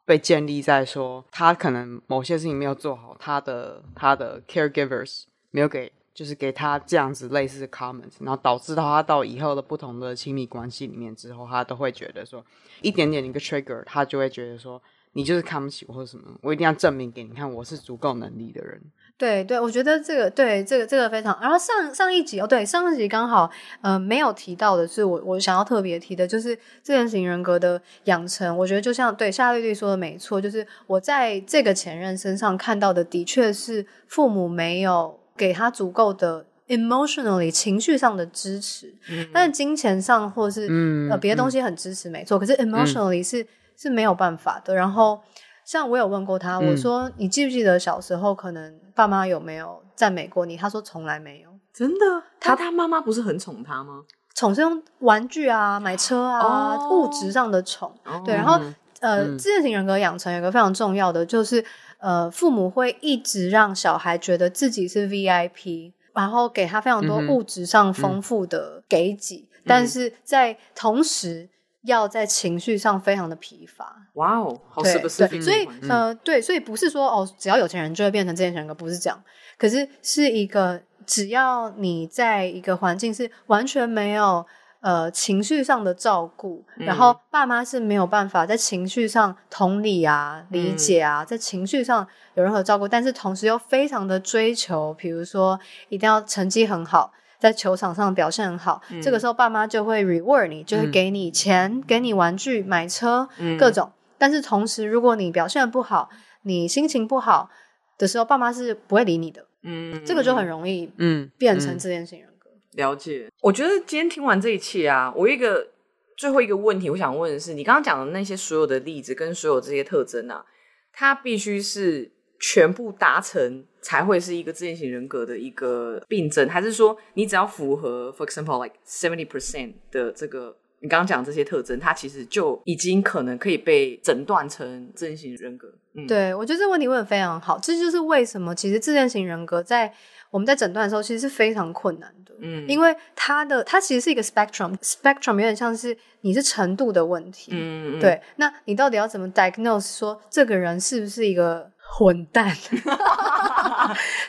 [0.07, 12.43] 被建立在说他可能某些事情没有做好，他的他的 caregivers 没有给，就是给他这样子类似的 comments，然后导致到他到以后的不同的亲密关系里面之后，他都会觉得说
[12.81, 14.81] 一点点一个 trigger，他就会觉得说。
[15.13, 18.79] 你就是看不起我或者什么，我一定要证明给你看，我是足够能力的人。
[19.19, 21.39] 对对，我觉得这个对这个这个非常。
[21.41, 23.51] 然后上上一集哦，对上一集刚好
[23.81, 28.57] 呃没有提到的是我我想要特别提的，就是自恋型人格的养成。
[28.59, 42.39] 我觉得就像对夏绿绿说的没错，就是我在这个前任身上看到的，的确是父母没有给他足够的 emotionally 情绪上的支持，嗯、但是金钱上或是、嗯、呃别的东西很支持，嗯、没错。
[42.39, 43.43] 可是 emotionally 是。
[43.43, 43.47] 嗯
[43.79, 44.75] 是没有办法的。
[44.75, 45.21] 然后，
[45.67, 52.23] 像我有问过他，嗯、我说：“你记不记得小时候可能爸妈有没有赞美过你？”他说：“从来没有。”真的？
[52.41, 54.05] 他他妈妈不是很宠他吗？
[54.35, 57.93] 宠是用玩具啊、买车啊、哦、物质上的宠。
[58.05, 58.55] 哦、对，然后
[59.01, 61.65] 呃，嗯、自恋型人格养成有一个非常重要的，就是
[61.99, 71.49] 呃，父母会一直让小孩觉得自己是 VIP，然后给他非常多物质上丰富的给给，嗯、但是在同时。
[71.87, 75.43] 要在情绪上非常的疲乏，哇哦，好 specific。
[75.43, 79.23] 所以呃，对，所以不是说哦，只要有钱人就会变成自恋型人格，不是这样。
[79.59, 84.45] 可是是一个，只要你在一个环境是完全没有
[84.81, 95.59] 呃情绪上的照顾，嗯、然后爸妈是没有办法在情绪上同理啊、理解啊，嗯、在情绪上有任何照顾，但是同时又非常的追求，比如说
[95.89, 97.13] 一定要成绩很好。
[97.39, 103.93] 在球场上表现很好，嗯、这个时候爸妈就会 reward 你，就会给你钱、嗯、给你玩具、买车，嗯、各种。
[104.19, 106.09] 但是同时，如果你表现不好，
[106.43, 107.51] 你心情不好
[107.99, 109.47] 的时候，爸妈是不会理你的。
[109.63, 112.51] 嗯，这个就很容易，嗯，变成自恋型人格。
[112.73, 113.29] 了解。
[113.43, 115.69] 我觉得今天听完这一期啊，我一个
[116.17, 120.45] 最后一个问题，我想问的是，你刚刚讲的那些所有的例子跟所有这些特征啊，
[120.93, 122.16] 它必须是。
[122.39, 135.73] 全部达成才会是一个自恋型人格的一个病症，还是说你只要符合，for example like seventy percent 的这个你刚刚讲这些特征，它其实就已经可能可以被诊断成自恋型人格。
[135.95, 139.93] 嗯，对，我觉得这个问题问的非常好，这就是为什么其实自恋型人格在
[140.31, 142.35] 我们在诊断的时候其实是非常困难的。
[142.39, 147.53] 嗯，因为它的它其实是一个 spectrum，spectrum 有点像是你是程度的问题。
[147.55, 152.55] 嗯，对，那你到底要怎么 diagnose 说这个人是不是一个混蛋？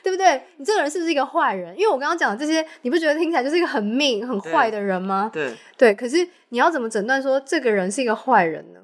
[0.03, 0.41] 对不对？
[0.57, 1.75] 你这个人是不是一个坏人？
[1.77, 5.29] 因为我刚刚讲的这些，你不觉得听起来就是一个很命、很坏的人吗？
[5.33, 8.79] 对对，可是你要怎么诊断说这个人是一个坏人呢？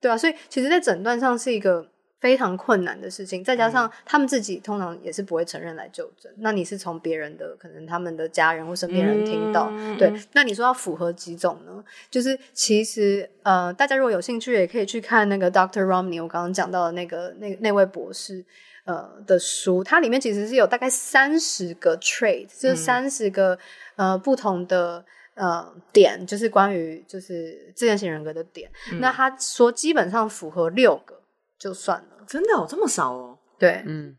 [0.00, 1.86] 对啊，所以其实，在诊断上是一个
[2.22, 3.42] 非常困难的事情。
[3.42, 6.32] 再加上他们自己通常也是不会承认来就诊。
[6.38, 10.12] 那你是从别人的，可能他们的家人或身边人听到，嗯、对？
[10.32, 11.84] 那你说要符合几种呢？
[12.08, 18.44] 就是其实呃，大家如果有兴趣，也可以去看那个 Doctor Romney，我刚刚讲到的那个那那位博士。
[18.84, 23.56] 呃的书，它里面其实是有大概三十个 trait，就是三十个、
[23.94, 25.04] 嗯、呃不同的
[25.34, 28.68] 呃点，就是关于就是自恋型人格的点。
[28.90, 31.21] 嗯、那他说基本上符合六个
[31.62, 33.38] 就算了，真的哦，这么少哦？
[33.56, 34.16] 对，嗯，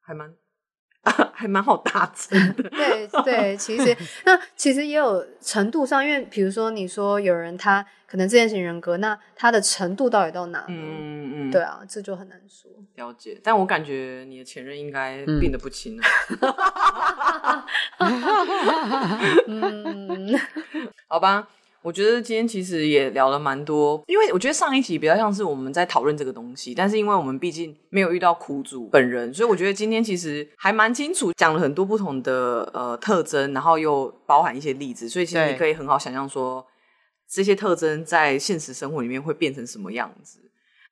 [0.00, 0.34] 还蛮。
[1.32, 3.96] 还蛮好达成的，对对，其实
[4.26, 10.64] 那其实也有程度上，因为比如说你说有人他可能自恋型人格，那他的程度到底到哪？
[10.68, 12.68] 嗯嗯，对啊，这就很难说。
[12.96, 17.64] 了解，但我感觉你的前任应该病得不轻啊。
[19.46, 20.36] 嗯，
[21.06, 21.46] 好吧。
[21.86, 36.66] 我觉得今天其实也聊了蛮多，因为我觉得上一集比较像是我们在讨论这个东西，但是因为我们毕竟没有遇到苦主本人，所以我觉得今天其实还蛮清楚讲了很多不同的呃特征，然后又包含一些例子，所以其实你可以很好想象说
[37.30, 40.40] 这些特征在现实生活里面会变成什么样子。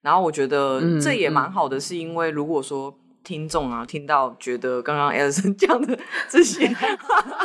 [0.01, 2.97] 然后我觉得这也蛮好的，是因为如果说。
[3.25, 5.99] 听众啊，听到觉得刚刚 Alison 讲的
[6.29, 6.69] 这些，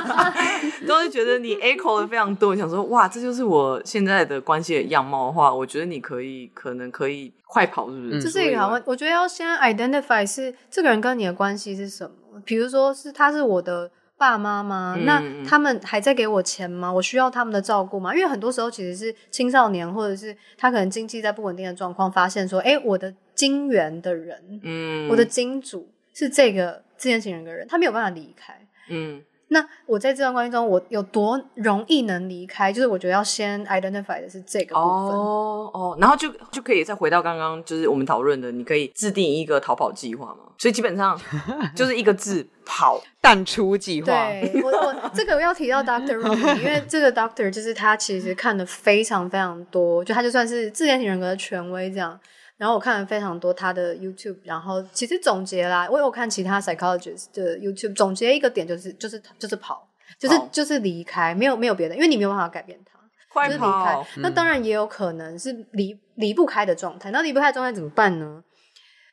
[0.86, 2.56] 都是觉得你 echo 的非常多。
[2.56, 8.24] 想说哇，这就是我现在的关系的样貌的话，我觉得你可以可能可以快跑，是不是？
[8.24, 8.84] 这是一个好问。
[8.86, 12.42] 我觉得要先 identify 是这个人跟你的关系是什么。
[12.46, 14.96] 比如说是他是我的爸妈吗？
[14.98, 16.92] 嗯、那他们还在给我钱吗？
[16.92, 18.14] 我需要他们的照顾吗？
[18.14, 23.14] 因为很多时候其实是青少年，或者是他可能经济在不稳定的状况，发现说，哎，我的。
[23.40, 28.54] 金源的人，嗯，我的金主是这个自恋型人格人，他没有办法离开，
[28.90, 32.74] 嗯，那我在这段关系中，我有多容易能离开？
[32.74, 41.18] 就是我觉得要先 identify 的是这个部分，哦哦，然后就就可以再回到刚刚就是我们讨论的，你可以制定一个逃跑计划嘛，所以基本上
[41.74, 44.08] 就是一个字跑淡出计划。
[44.08, 52.20] 对，我我这个我要提到 Doctor Romney，因为这个 Doctor 就是他其实看的非常非常多，就他就算是自恋型人格的权威这样。
[52.60, 59.88] 然后我看了非常多他的 YouTube，然后其实总结啦，我有看其他 psychologist 的 YouTube，总结一个点就是就是就是跑，
[60.20, 63.00] 就是就是离开，没有没有别的，因为你没有办法改变他，
[63.30, 64.22] 快跑，就是离开。
[64.22, 68.44] 那当然也有可能是离离不开的状态，那离不开的状态怎么办呢？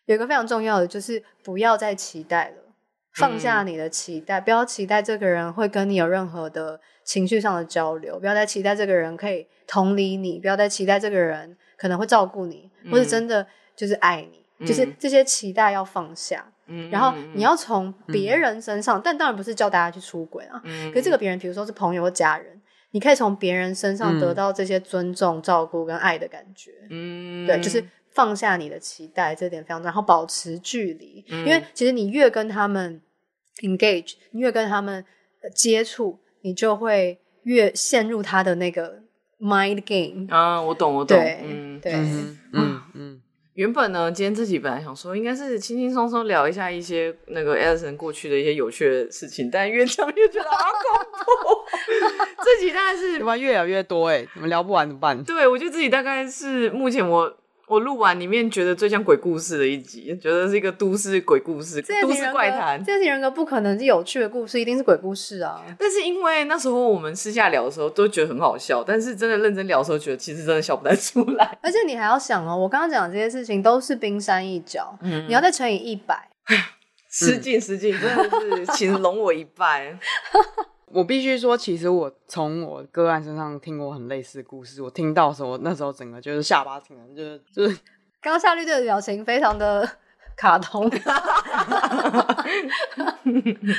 [0.07, 2.57] 有一个非常重要的就是不要再期待了，
[3.15, 11.57] 放下你的期待，嗯、不要期待这个人会跟你有任何的情绪上的交流，不要再期待这个人可以同理你，不要再期待这个人。
[11.77, 13.47] 可能会照顾你，或者真的
[13.77, 16.53] 就是爱你，嗯、就是这些期待要放下。
[16.69, 20.61] 嗯，然后你要从别人身上，嗯、但当然不是叫大家去出轨啊。
[20.65, 22.61] 嗯，可是这个别人，比如说是朋友或家人，
[22.91, 26.73] 你可以从别人身上得到这些尊重、照顾跟爱的感觉。
[26.91, 29.87] 嗯，对，就是放下你的期待，这点非常重要。
[29.87, 33.01] 然后保持距离，嗯、因为其实你越跟他们
[33.63, 35.05] engage，你越跟他们
[35.55, 39.06] 接触，你就会越陷入他的那个。
[39.41, 43.23] Mind game 啊，我懂，我懂，对嗯，对，嗯嗯嗯。
[43.55, 51.65] 原本呢，今天自己本来想说，应该是轻轻松松聊一下一些那个 Alison 过去的一些有趣的事情，但越讲越觉得好恐怖。
[52.45, 55.23] 自己大概是越聊越多哎，你们聊不完怎么办？
[55.25, 57.37] 对，我觉得自己大概是目前我。
[57.69, 62.83] 我录完里面觉得最像鬼故事的一集，觉得是一个都市鬼故事、都市怪谈。
[62.85, 65.61] 这些人格不可能是有趣的故事，一定是鬼故事啊！
[65.79, 71.59] 但是因为那时候我们私下聊的时候都觉得很好笑，但是真的认真聊的时候，觉得其实真的笑不太出来。
[71.61, 76.31] 而且你还要想哦，我刚刚讲的这些事情都是冰山一角，嗯，你要再乘以一百，
[77.11, 79.99] 失敬失敬，真的是 请容我一拜。
[80.93, 84.81] 我必须说，其实我从我个案身上听过很类似的故事。
[84.81, 87.75] 我听到的时候，那时候整个就是下巴挺的，就是就是
[88.21, 89.89] 刚刚夏绿队的表情非常的
[90.37, 90.89] 卡通。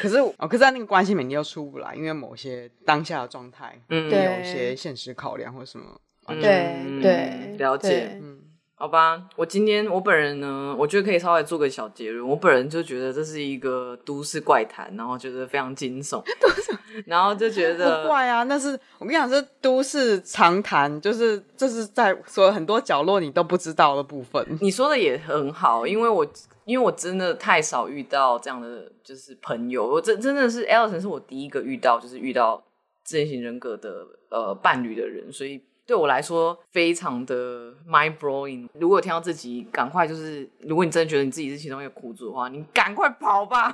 [0.01, 5.85] 可是哦，可是在那个关系里你又出不来，因为某些当下的状态，嗯，有一些现实考量或什么。
[6.27, 8.19] 对对，了解。
[8.21, 8.36] 嗯，
[8.79, 12.23] 好吧，我今天我本人呢，我觉得可以稍微做个小结论。
[12.23, 16.23] 我本人就觉得这是一个都市怪谈，然后觉得非常惊悚，
[17.07, 18.43] 然后就觉得怪啊。
[18.43, 24.45] 那是我跟你讲，这都市常谈，就是这是在所有很多角落你都不知道的部分。
[24.61, 26.23] 你说的也很好，因为我
[26.65, 32.63] 因为我真的太少遇到这样的就是朋友，我真真的是 Alison 是我第一个遇到就是遇到
[33.03, 35.63] 自恋型人格的呃伴侣的人，所以。
[35.87, 38.67] 对我来说非常的 mind blowing。
[38.73, 43.71] 如果听到自己，赶快就是，如果你真的觉得你自己是其中一个苦主的话，你赶快跑吧，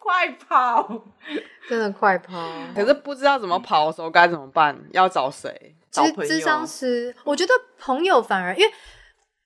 [0.00, 1.02] 快跑！
[1.70, 2.50] 真的快跑！
[2.74, 4.76] 可是不知道怎么跑的时候该怎么办？
[4.90, 5.76] 要找谁？
[5.92, 6.34] 找朋友？
[6.34, 7.14] 咨商师？
[7.22, 8.72] 我觉得朋友反而，因为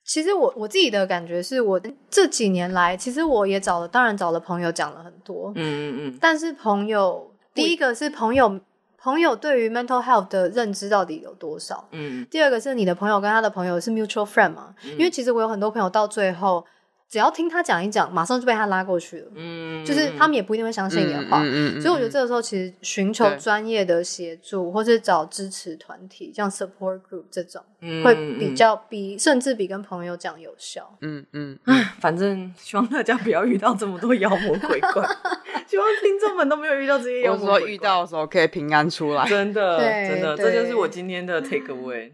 [0.03, 1.79] 其实我我自己的感觉是我
[2.09, 6.17] 这几年来，其实我也找了，当然找了朋友讲了很多，嗯嗯嗯。
[6.19, 8.59] 但是朋友，第一个是朋友。
[9.01, 11.87] 朋友对于 mental health 的认知到底有多少？
[11.91, 14.75] 嗯，第二个是你的朋友跟他的朋友是 mutual friend 吗？
[14.83, 16.65] 嗯，因为其实我有很多朋友到最后。
[17.11, 19.27] 只要听他讲一讲，马上就被他拉过去了。
[19.35, 21.41] 嗯，就是他们也不一定会相信你的话。
[21.43, 30.89] 嗯嗯嗯、所以我觉得这个时候其实寻求专业的协助，或是找支持团体，像 support group 这种，嗯、会比较比甚至比跟朋友讲有效。
[31.01, 35.05] 嗯嗯，嗯反正希望大家不要遇到这么多妖魔鬼怪，
[35.67, 37.59] 希望听众们都没有遇到这些妖魔鬼怪。
[37.59, 39.27] 说遇到的时候可以平安出来。
[39.27, 42.11] 真的，真的，对这就是我今天的 take away。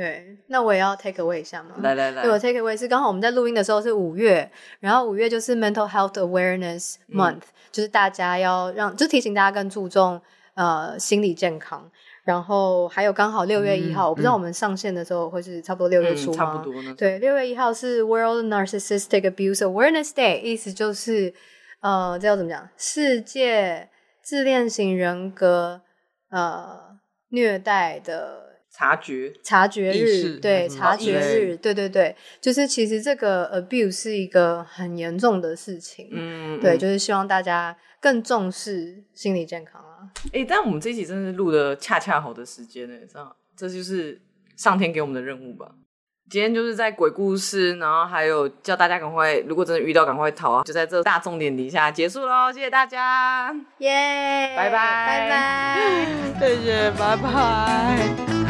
[0.00, 1.74] 对，那我也要 take away 一下嘛。
[1.82, 7.40] 来来来，对我 take away 是刚好我们在录音的时候是五月，然后五月就是 Mental Health Awareness Month，、嗯、
[7.70, 10.18] 就是大家要让，就提醒大家更注重
[10.54, 11.90] 呃心理健康。
[12.24, 16.34] 然后还有刚好六月一号，嗯、我不知道我们上线的时候会是差不多六月初吗？
[16.34, 16.94] 嗯、差不多呢。
[16.96, 21.34] 对，六月一号是 World Narcissistic Abuse Awareness Day，意思就是
[21.82, 22.66] 呃，这要怎么讲？
[22.78, 23.90] 世界
[24.22, 25.82] 自恋型人格
[26.30, 26.98] 呃
[27.28, 28.48] 虐待的。
[28.72, 40.08] 察觉察觉日，对察觉日，对对对，就是其实这个 abuse 是一个很严重的事情，嗯，对，就是希望大家更重视心理健康啊。
[40.32, 44.20] 哎，但我们这一集真的是录的恰恰好的时间呢，这样这就是
[44.56, 45.72] 上天给我们的任务吧。
[46.30, 58.49] 今天就是在鬼故事，然后还有叫大家赶快，如果真的遇到赶快逃啊，就在这大重点底下结束喽，谢谢大家，耶，拜拜，拜拜， 谢谢，拜拜。